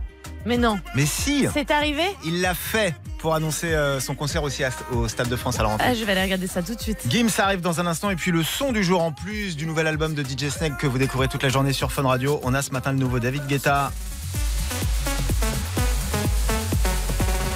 [0.46, 0.78] Mais non.
[0.94, 5.08] Mais si C'est arrivé Il l'a fait pour annoncer euh, son concert aussi à- au
[5.08, 5.86] Stade de France à la rentrée.
[5.90, 6.98] Ah, je vais aller regarder ça tout de suite.
[7.08, 9.86] Gims arrive dans un instant et puis le son du jour en plus du nouvel
[9.88, 12.40] album de DJ Snake que vous découvrez toute la journée sur Fun Radio.
[12.44, 13.90] On a ce matin le nouveau David Guetta.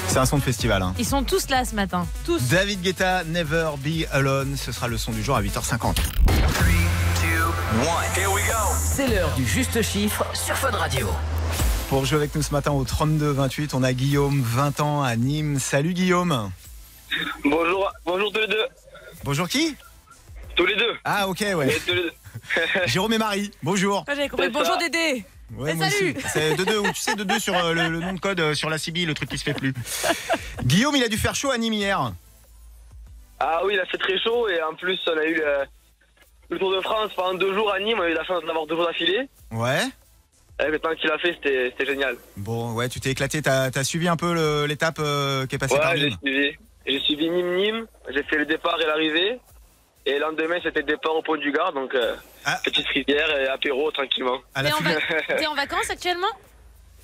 [0.08, 0.82] C'est un son de festival.
[0.82, 0.92] Hein.
[0.98, 2.04] Ils sont tous là ce matin.
[2.26, 2.42] Tous.
[2.48, 5.94] David Guetta, Never Be Alone, ce sera le son du jour à 8h50.
[8.76, 11.06] C'est l'heure du juste chiffre sur Fun Radio.
[11.90, 15.58] Pour jouer avec nous ce matin au 32-28, on a Guillaume, 20 ans, à Nîmes.
[15.58, 16.52] Salut Guillaume.
[17.44, 18.64] Bonjour, bonjour tous les deux.
[19.24, 19.74] Bonjour qui?
[20.54, 20.94] Tous les deux.
[21.04, 21.68] Ah ok ouais.
[21.74, 22.12] Et tous les deux.
[22.86, 24.04] Jérôme et Marie, bonjour.
[24.06, 24.48] J'avais compris.
[24.50, 24.78] Bonjour ça.
[24.78, 25.24] Dédé.
[25.56, 26.14] Ouais, moi salut.
[26.16, 26.26] aussi.
[26.32, 28.38] C'est de deux, ou tu sais de deux sur euh, le, le nom de code
[28.38, 29.74] euh, sur la CB, le truc qui se fait plus.
[30.62, 32.12] Guillaume, il a dû faire chaud à Nîmes hier.
[33.40, 35.64] Ah oui, là c'est très chaud et en plus on a eu le,
[36.50, 38.66] le Tour de France pendant deux jours à Nîmes, on a eu la chance d'avoir
[38.66, 39.28] deux jours d'affilée.
[39.50, 39.82] Ouais.
[40.68, 42.16] Le temps qu'il a fait, c'était génial.
[42.36, 43.40] Bon, ouais, tu t'es éclaté.
[43.42, 46.18] T'as as suivi un peu le- l'étape euh, qui est passée par Ouais, j'ai Nîmes.
[46.22, 46.56] suivi.
[46.86, 49.38] J'ai suivi Nîmes-Nîmes, j'ai fait le départ et l'arrivée.
[50.06, 52.14] Et le lendemain c'était le départ au Pont du Gard, donc euh,
[52.64, 54.38] petite rivière et apéro tranquillement.
[54.54, 56.26] T'es en, va- t'es en vacances actuellement?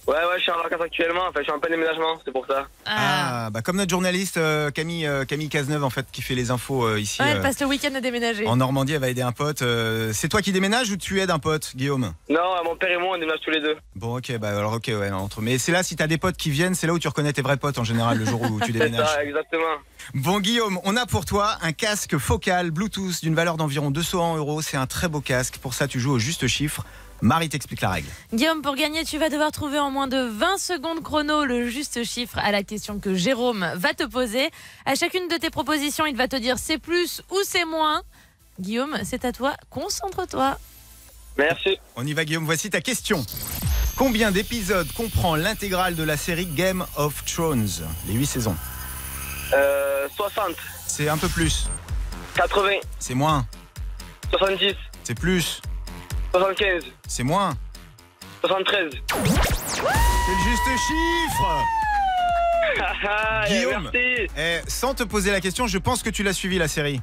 [0.06, 2.46] Ouais, ouais, je suis en vacances actuellement, enfin je suis en plein déménagement, c'est pour
[2.46, 2.68] ça.
[2.84, 6.52] Ah, bah comme notre journaliste euh, Camille euh, Camille Cazeneuve en fait qui fait les
[6.52, 8.46] infos euh, ici Ouais, elle euh, passe le week-end à déménager.
[8.46, 9.62] en Normandie, elle va aider un pote.
[9.62, 12.12] Euh, c'est toi qui déménages ou tu aides un pote, Guillaume?
[12.30, 13.76] Non, mon père et moi on déménage tous les deux.
[13.96, 15.40] Bon, ok, bah alors ok, ouais, entre.
[15.40, 17.42] Mais c'est là si t'as des potes qui viennent, c'est là où tu reconnais tes
[17.42, 19.08] vrais potes en général le jour où tu C'est déménages.
[19.08, 19.64] ça, exactement.
[20.14, 24.62] Bon Guillaume, on a pour toi un casque focal Bluetooth d'une valeur d'environ 200 euros.
[24.62, 25.58] C'est un très beau casque.
[25.58, 26.84] Pour ça, tu joues au juste chiffre.
[27.22, 28.08] Marie t'explique la règle.
[28.32, 32.04] Guillaume, pour gagner, tu vas devoir trouver en moins de 20 secondes chrono le juste
[32.04, 34.50] chiffre à la question que Jérôme va te poser.
[34.84, 38.02] À chacune de tes propositions, il va te dire c'est plus ou c'est moins.
[38.60, 39.54] Guillaume, c'est à toi.
[39.70, 40.58] Concentre-toi.
[41.36, 41.78] Merci.
[41.96, 43.24] On y va Guillaume, voici ta question.
[43.96, 47.68] Combien d'épisodes comprend l'intégrale de la série Game of Thrones
[48.06, 48.56] Les 8 saisons?
[49.54, 50.54] Euh, 60.
[50.86, 51.68] C'est un peu plus.
[52.34, 52.80] 80.
[52.98, 53.46] C'est moins.
[54.30, 54.74] 70.
[55.04, 55.60] C'est plus.
[56.32, 56.84] 75.
[57.08, 57.54] C'est moins.
[58.44, 58.90] 73.
[58.92, 61.62] C'est le juste chiffre
[63.48, 64.30] Guillaume, merci.
[64.36, 67.00] eh, sans te poser la question, je pense que tu l'as suivi la série.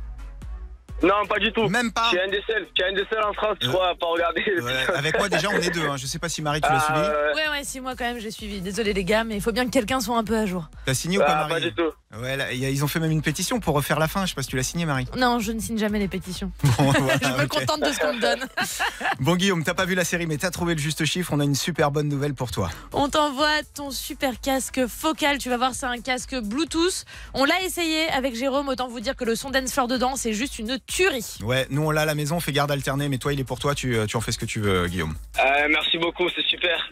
[1.04, 1.68] Non, pas du tout.
[1.68, 2.08] Même pas.
[2.12, 3.95] Tu es un des seuls, tu es un des seuls en France, je crois, à
[3.95, 4.41] pas regarder.
[4.62, 5.86] Ouais, avec moi déjà on est deux.
[5.88, 5.97] Hein.
[5.97, 6.99] Je sais pas si Marie tu l'as Ah, suivi.
[7.01, 7.34] ouais.
[7.36, 8.62] Ouais, ouais, si moi quand même j'ai suivi.
[8.62, 10.70] Désolé les gars, mais il faut bien que quelqu'un soit un peu à jour.
[10.86, 11.91] T'as signé ou pas Ah, Marie pas du tout.
[12.22, 14.24] Ouais, là, y a- ils ont fait même une pétition pour refaire la fin.
[14.26, 15.08] Je sais pas si tu l'as signé Marie.
[15.18, 16.51] Non, je ne signe jamais les pétitions.
[16.64, 18.39] Bon, voilà, je me contente de ce qu'on me donne.
[19.20, 21.32] Bon Guillaume, t'as pas vu la série mais t'as trouvé le juste chiffre.
[21.34, 22.70] On a une super bonne nouvelle pour toi.
[22.93, 25.38] On t'envoie ton super casque focal.
[25.38, 27.06] Tu vas voir, c'est un casque Bluetooth.
[27.34, 28.70] On l'a essayé avec Jérôme.
[28.70, 31.26] Autant vous dire que le son dance floor dedans, c'est juste une tuerie.
[31.44, 33.44] Ouais, nous on l'a à la maison, on fait garde alternée, mais toi il est
[33.44, 33.74] pour toi.
[33.76, 35.16] Tu, tu en fais ce que tu veux, Guillaume.
[35.39, 36.91] Euh, merci beaucoup, c'est super.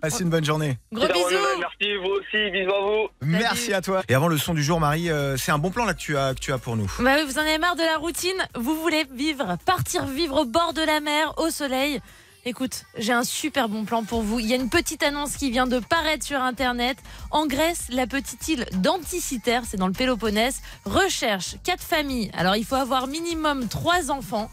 [0.00, 0.78] Passe une bonne journée.
[0.92, 1.36] Gros bisous.
[1.58, 3.08] Merci, vous aussi, bisous à vous.
[3.20, 4.02] Merci à toi.
[4.08, 6.16] Et avant le son du jour, Marie, euh, c'est un bon plan là que tu
[6.16, 6.90] as, que tu as pour nous.
[7.00, 8.48] Bah oui, vous en avez marre de la routine.
[8.54, 12.00] Vous voulez vivre, partir vivre au bord de la mer, au soleil.
[12.46, 14.38] Écoute, j'ai un super bon plan pour vous.
[14.38, 16.96] Il y a une petite annonce qui vient de paraître sur Internet.
[17.30, 22.30] En Grèce, la petite île d'Anticiter, c'est dans le Péloponnèse, recherche quatre familles.
[22.32, 24.50] Alors, il faut avoir minimum trois enfants.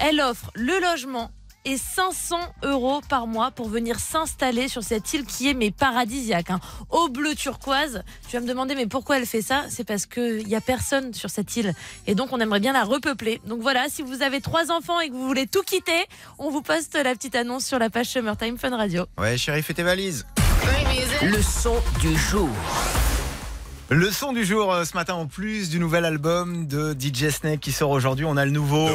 [0.00, 1.30] Elle offre le logement
[1.64, 6.50] et 500 euros par mois pour venir s'installer sur cette île qui est mais paradisiaque,
[6.50, 6.60] hein.
[6.90, 8.02] au bleu turquoise.
[8.28, 9.64] Tu vas me demander mais pourquoi elle fait ça?
[9.68, 11.74] C'est parce qu'il n'y a personne sur cette île
[12.06, 13.40] et donc on aimerait bien la repeupler.
[13.46, 16.06] Donc voilà, si vous avez trois enfants et que vous voulez tout quitter,
[16.38, 19.06] on vous poste la petite annonce sur la page Summertime Fun Radio.
[19.18, 20.26] Ouais, chérie, fais tes valises.
[21.22, 22.48] Le son du jour.
[23.92, 27.60] Le son du jour euh, ce matin, en plus du nouvel album de DJ Snake
[27.60, 28.88] qui sort aujourd'hui, on a le nouveau.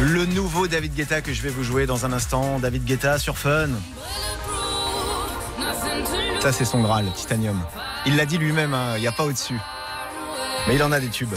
[0.00, 2.58] Le nouveau David Guetta que je vais vous jouer dans un instant.
[2.58, 3.70] David Guetta sur Fun.
[6.40, 7.58] Ça, c'est son Graal, Titanium.
[8.04, 9.58] Il l'a dit lui-même, hein, il n'y a pas au-dessus.
[10.68, 11.34] Mais il en a des tubes.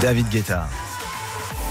[0.00, 0.70] David Guetta.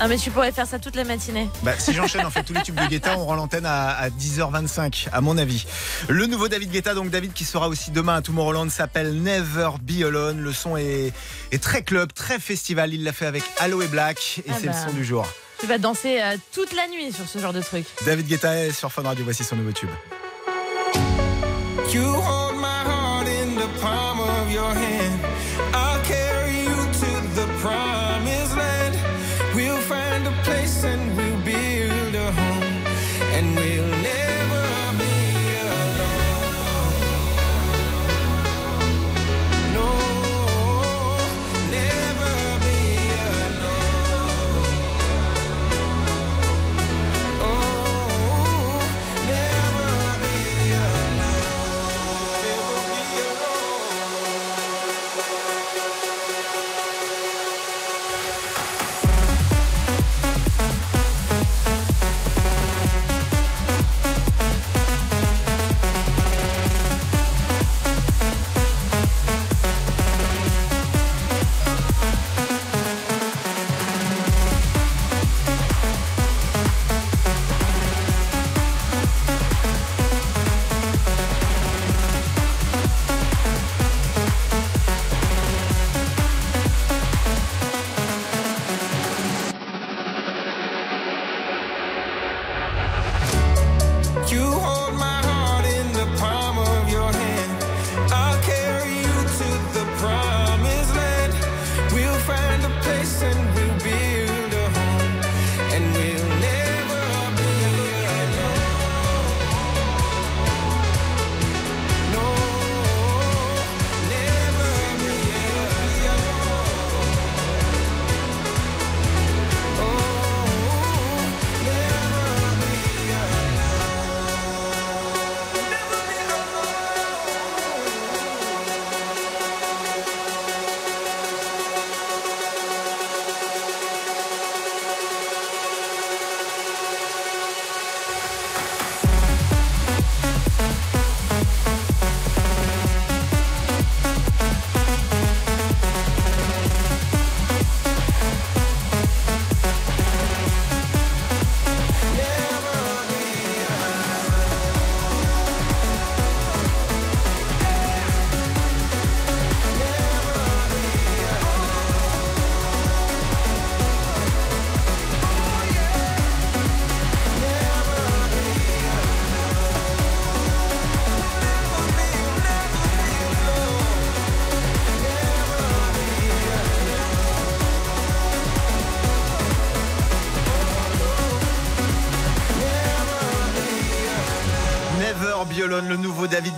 [0.02, 1.50] Ah mais tu pourrais faire ça toute la matinée.
[1.64, 4.10] Bah, si j'enchaîne en fait tous les tubes de Guetta, on rend l'antenne à, à
[4.10, 5.66] 10h25, à mon avis.
[6.08, 10.04] Le nouveau David Guetta, donc David qui sera aussi demain à Tomorrowland, s'appelle Never Be
[10.06, 10.40] Alone.
[10.40, 11.12] Le son est,
[11.52, 12.94] est très club, très festival.
[12.94, 14.74] Il l'a fait avec Aloe Black et Ah c'est bah.
[14.86, 15.28] le son du jour.
[15.60, 17.86] Tu vas danser euh, toute la nuit sur ce genre de truc.
[18.06, 19.90] David Guetta est sur Fun Radio, voici son nouveau tube.
[21.94, 22.06] You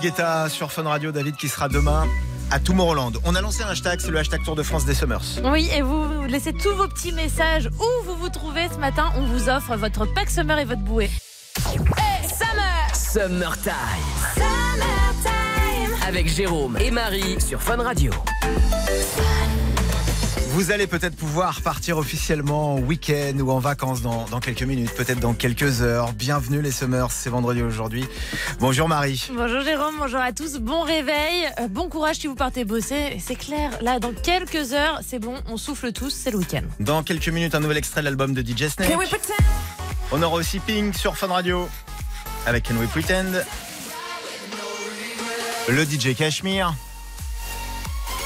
[0.02, 1.12] Guetta sur Fun Radio.
[1.12, 2.08] David qui sera demain
[2.50, 3.14] à Tomorrowland.
[3.24, 5.22] On a lancé un hashtag, c'est le hashtag Tour de France des Summers.
[5.44, 9.12] Oui, et vous laissez tous vos petits messages où vous vous trouvez ce matin.
[9.16, 11.10] On vous offre votre pack summer et votre bouée.
[11.98, 13.74] Hey, summer Summertime.
[14.34, 16.08] Summertime.
[16.08, 18.12] Avec Jérôme et Marie sur Fun Radio.
[20.54, 24.94] Vous allez peut-être pouvoir partir officiellement en week-end ou en vacances dans, dans quelques minutes,
[24.94, 26.12] peut-être dans quelques heures.
[26.12, 28.06] Bienvenue les Summers, c'est vendredi aujourd'hui.
[28.60, 29.30] Bonjour Marie.
[29.34, 33.18] Bonjour Jérôme, bonjour à tous, bon réveil, euh, bon courage si vous partez bosser.
[33.26, 36.64] C'est clair, là dans quelques heures, c'est bon, on souffle tous, c'est le week-end.
[36.82, 38.92] Dans quelques minutes, un nouvel extrait de l'album de DJ Snake.
[40.12, 41.70] On aura aussi Pink sur Fun Radio
[42.46, 43.46] avec Can We Pretend?
[45.70, 46.76] Le DJ Cashmere.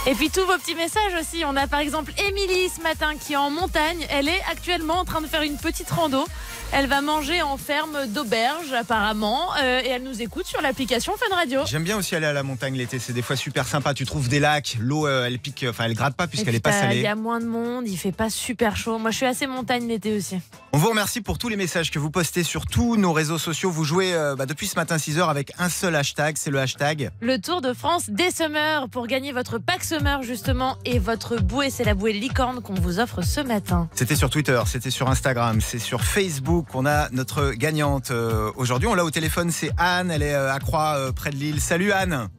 [0.07, 1.43] Et puis tous vos petits messages aussi.
[1.45, 4.05] On a par exemple Émilie ce matin qui est en montagne.
[4.11, 6.25] Elle est actuellement en train de faire une petite rando.
[6.71, 11.33] Elle va manger en ferme d'auberge apparemment euh, et elle nous écoute sur l'application Fun
[11.33, 11.61] Radio.
[11.65, 13.93] J'aime bien aussi aller à la montagne l'été, c'est des fois super sympa.
[13.93, 16.59] Tu trouves des lacs, l'eau euh, elle pique, enfin elle gratte pas puisqu'elle puis, est
[16.59, 17.01] pas t'as- Il salée.
[17.01, 18.97] y a moins de monde, il fait pas super chaud.
[18.99, 20.37] Moi je suis assez montagne l'été aussi.
[20.73, 23.71] On vous remercie pour tous les messages que vous postez sur tous nos réseaux sociaux.
[23.71, 27.09] Vous jouez euh, bah, depuis ce matin 6h avec un seul hashtag, c'est le hashtag.
[27.21, 31.69] Le Tour de France des Summers pour gagner votre pack Summer justement et votre bouée,
[31.69, 33.87] c'est la bouée licorne qu'on vous offre ce matin.
[33.95, 36.54] C'était sur Twitter, c'était sur Instagram, c'est sur Facebook.
[36.73, 38.87] On a notre gagnante euh, aujourd'hui.
[38.87, 40.11] On l'a au téléphone, c'est Anne.
[40.11, 41.59] Elle est euh, à Croix, euh, près de Lille.
[41.59, 42.29] Salut Anne.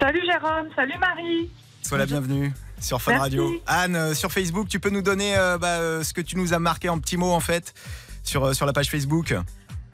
[0.00, 1.50] Salut Jérôme, salut Marie.
[1.82, 3.24] Sois la bienvenue sur Fun Merci.
[3.24, 3.62] Radio.
[3.66, 6.88] Anne, sur Facebook, tu peux nous donner euh, bah, ce que tu nous as marqué
[6.88, 7.72] en petits mots en fait
[8.22, 9.34] sur, sur la page Facebook?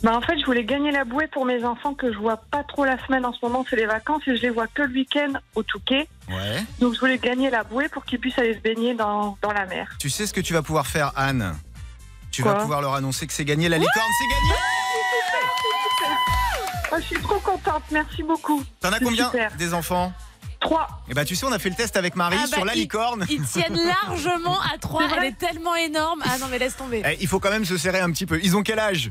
[0.02, 2.64] Bah en fait, je voulais gagner la bouée pour mes enfants que je vois pas
[2.64, 4.92] trop la semaine en ce moment, c'est les vacances et je les vois que le
[4.92, 6.08] week-end au Touquet.
[6.30, 6.64] Ouais.
[6.80, 9.66] Donc je voulais gagner la bouée pour qu'ils puissent aller se baigner dans, dans la
[9.66, 9.90] mer.
[9.98, 11.54] Tu sais ce que tu vas pouvoir faire, Anne?
[12.30, 13.68] Tu Quoi vas pouvoir leur annoncer que c'est gagné.
[13.68, 14.60] La licorne, c'est gagné
[16.92, 18.64] Oh, je suis trop contente, merci beaucoup.
[18.80, 19.54] T'en as combien super.
[19.56, 20.12] des enfants
[20.58, 20.88] Trois.
[21.08, 22.74] Et bah tu sais, on a fait le test avec Marie Ah bah, sur la
[22.74, 23.24] ils- licorne.
[23.30, 25.04] Ils tiennent largement à trois.
[25.16, 26.22] Elle est tellement énorme.
[26.24, 27.02] Ah non mais laisse tomber.
[27.06, 28.38] Eh, il faut quand même se serrer un petit peu.
[28.42, 29.10] Ils ont quel âge?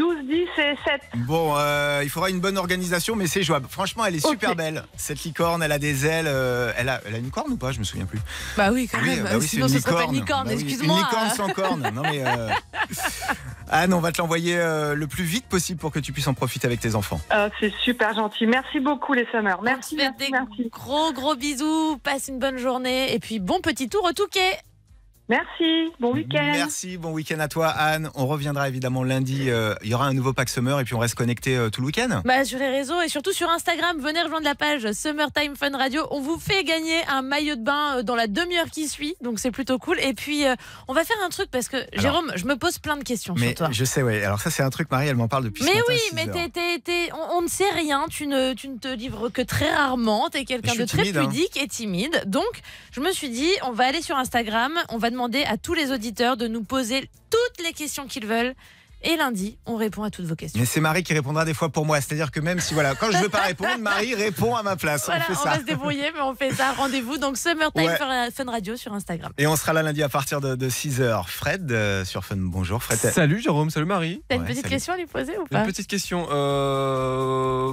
[0.00, 1.00] 12, 10 et 7.
[1.26, 3.66] Bon, euh, il faudra une bonne organisation, mais c'est jouable.
[3.68, 4.82] Franchement, elle est super belle.
[4.96, 6.24] Cette licorne, elle a des ailes.
[6.26, 7.70] euh, elle, a, elle a une corne ou pas?
[7.72, 8.18] Je me souviens plus.
[8.56, 9.24] Bah oui, quand Oui, même.
[9.24, 10.48] bah oui, c'est Sinon, une ce serait pas une licorne.
[10.48, 10.96] licorne, Bah oui, excuse-moi.
[10.98, 11.90] Une licorne sans corne.
[11.94, 12.22] Non, mais.
[12.24, 12.48] euh,
[13.68, 16.34] Anne, on va te l'envoyer euh, le plus vite possible pour que tu puisses en
[16.34, 17.20] profiter avec tes enfants.
[17.32, 18.46] Euh, c'est super gentil.
[18.46, 19.60] Merci beaucoup les Summers.
[19.62, 20.16] Merci, merci,
[20.62, 21.98] des gros gros bisous.
[22.02, 24.58] Passe une bonne journée et puis bon petit tour au Touquet.
[25.30, 25.92] Merci.
[26.00, 26.50] Bon week-end.
[26.52, 28.10] Merci, bon week-end à toi, Anne.
[28.16, 29.44] On reviendra évidemment lundi.
[29.48, 31.80] euh, Il y aura un nouveau pack Summer et puis on reste connecté euh, tout
[31.82, 32.20] le week-end.
[32.24, 36.04] Bah, sur les réseaux et surtout sur Instagram, venez rejoindre la page Summertime Fun Radio.
[36.10, 39.38] On vous fait gagner un maillot de bain euh, dans la demi-heure qui suit, donc
[39.38, 40.00] c'est plutôt cool.
[40.00, 40.56] Et puis, euh,
[40.88, 43.48] on va faire un truc parce que Jérôme, je me pose plein de questions Mais
[43.50, 43.68] sur toi.
[43.70, 44.24] je sais, ouais.
[44.24, 46.14] Alors ça, c'est un truc, Marie, elle m'en parle depuis ce Mais matin, oui, 6
[46.16, 49.28] mais t'es- t'es- t'es- on, on ne sait rien, tu ne, tu ne te livres
[49.28, 51.26] que très rarement, t'es quelqu'un de très timide, hein.
[51.28, 52.24] pudique et timide.
[52.26, 52.42] Donc,
[52.90, 55.92] je me suis dit, on va aller sur Instagram, on va demander à tous les
[55.92, 58.54] auditeurs de nous poser toutes les questions qu'ils veulent.
[59.02, 60.60] Et lundi, on répond à toutes vos questions.
[60.60, 62.00] Mais c'est Marie qui répondra des fois pour moi.
[62.00, 65.06] C'est-à-dire que même si, voilà, quand je veux pas répondre, Marie répond à ma place.
[65.06, 65.50] Voilà, on on, fait ça.
[65.50, 66.72] va se débrouiller, mais on fait ça.
[66.72, 67.96] Rendez-vous donc Summertime Ouais.
[67.96, 69.32] Fun- Fun Radio sur Instagram.
[69.38, 71.26] Et on sera là lundi à partir de, 6h.
[71.28, 72.36] Fred euh, sur Fun.
[72.38, 72.98] Bonjour, Fred.
[72.98, 74.22] Salut Jérôme, salut Marie.
[74.28, 74.74] T'as une Ouais, petite salut.
[74.74, 75.64] question à lui poser ou Une pas?
[75.64, 76.28] petite question.
[76.30, 77.72] Euh...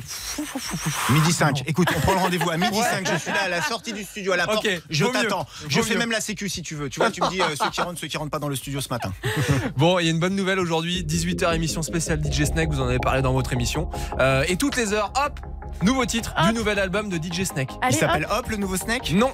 [1.10, 1.64] Midi 5.
[1.68, 3.08] Écoute, on prend le rendez-vous à midi 5.
[3.12, 4.66] Je suis là à la sortie du studio, à la porte.
[4.66, 5.46] Ok, je t'attends.
[5.68, 6.00] Je fais mieux.
[6.00, 6.90] même la sécu si tu veux.
[6.90, 8.56] Tu vois, tu me dis euh, ceux qui rentrent, ceux qui rentrent pas dans le
[8.56, 9.12] studio ce matin.
[9.78, 11.04] Bon, il y a une bonne nouvelle aujourd'hui.
[11.18, 13.90] 18h émission spéciale DJ Snake, vous en avez parlé dans votre émission.
[14.20, 15.40] Euh, et toutes les heures, hop,
[15.82, 17.72] nouveau titre du nouvel album de DJ Snake.
[17.82, 18.48] Allez, Il s'appelle hop.
[18.50, 19.32] le nouveau snack Non,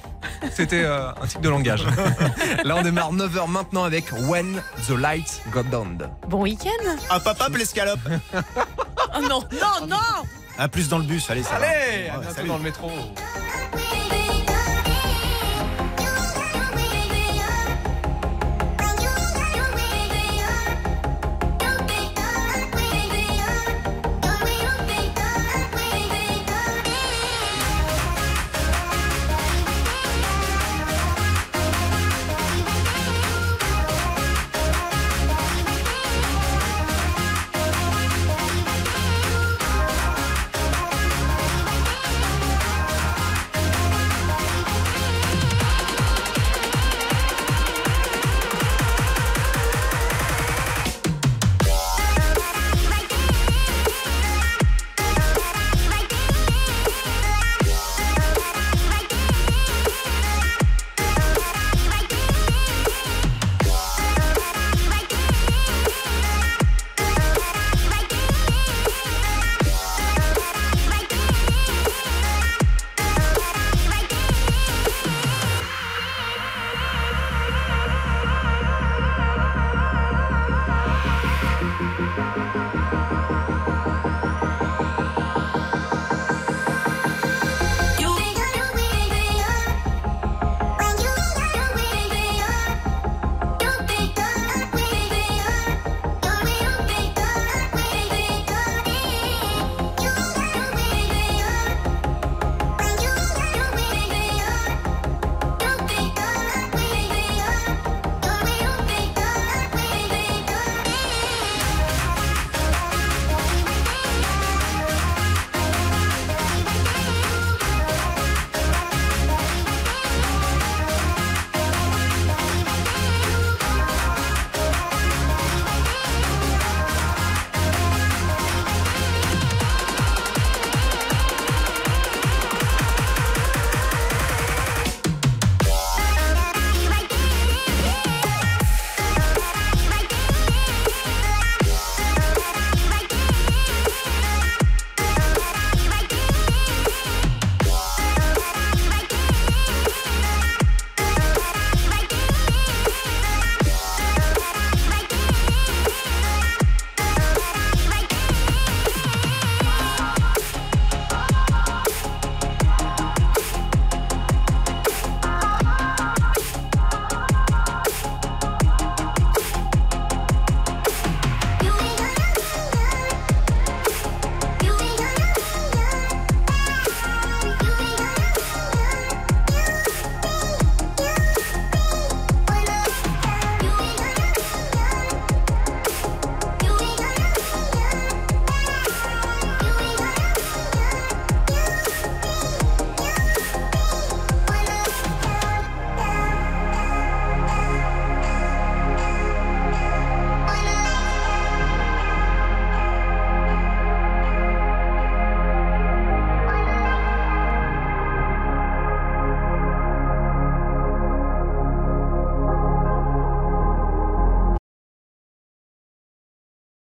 [0.52, 1.84] c'était euh, un titre de langage.
[2.64, 5.98] Là, on démarre 9h maintenant avec When the Light Got Down.
[6.28, 8.00] Bon week-end hop, hop, l'escalope.
[9.16, 9.96] Oh non, non, non
[10.58, 11.28] À plus dans le bus.
[11.30, 11.66] Allez, ça va.
[11.66, 12.48] Allez, à Ouais, bientôt salut.
[12.48, 12.90] dans le métro.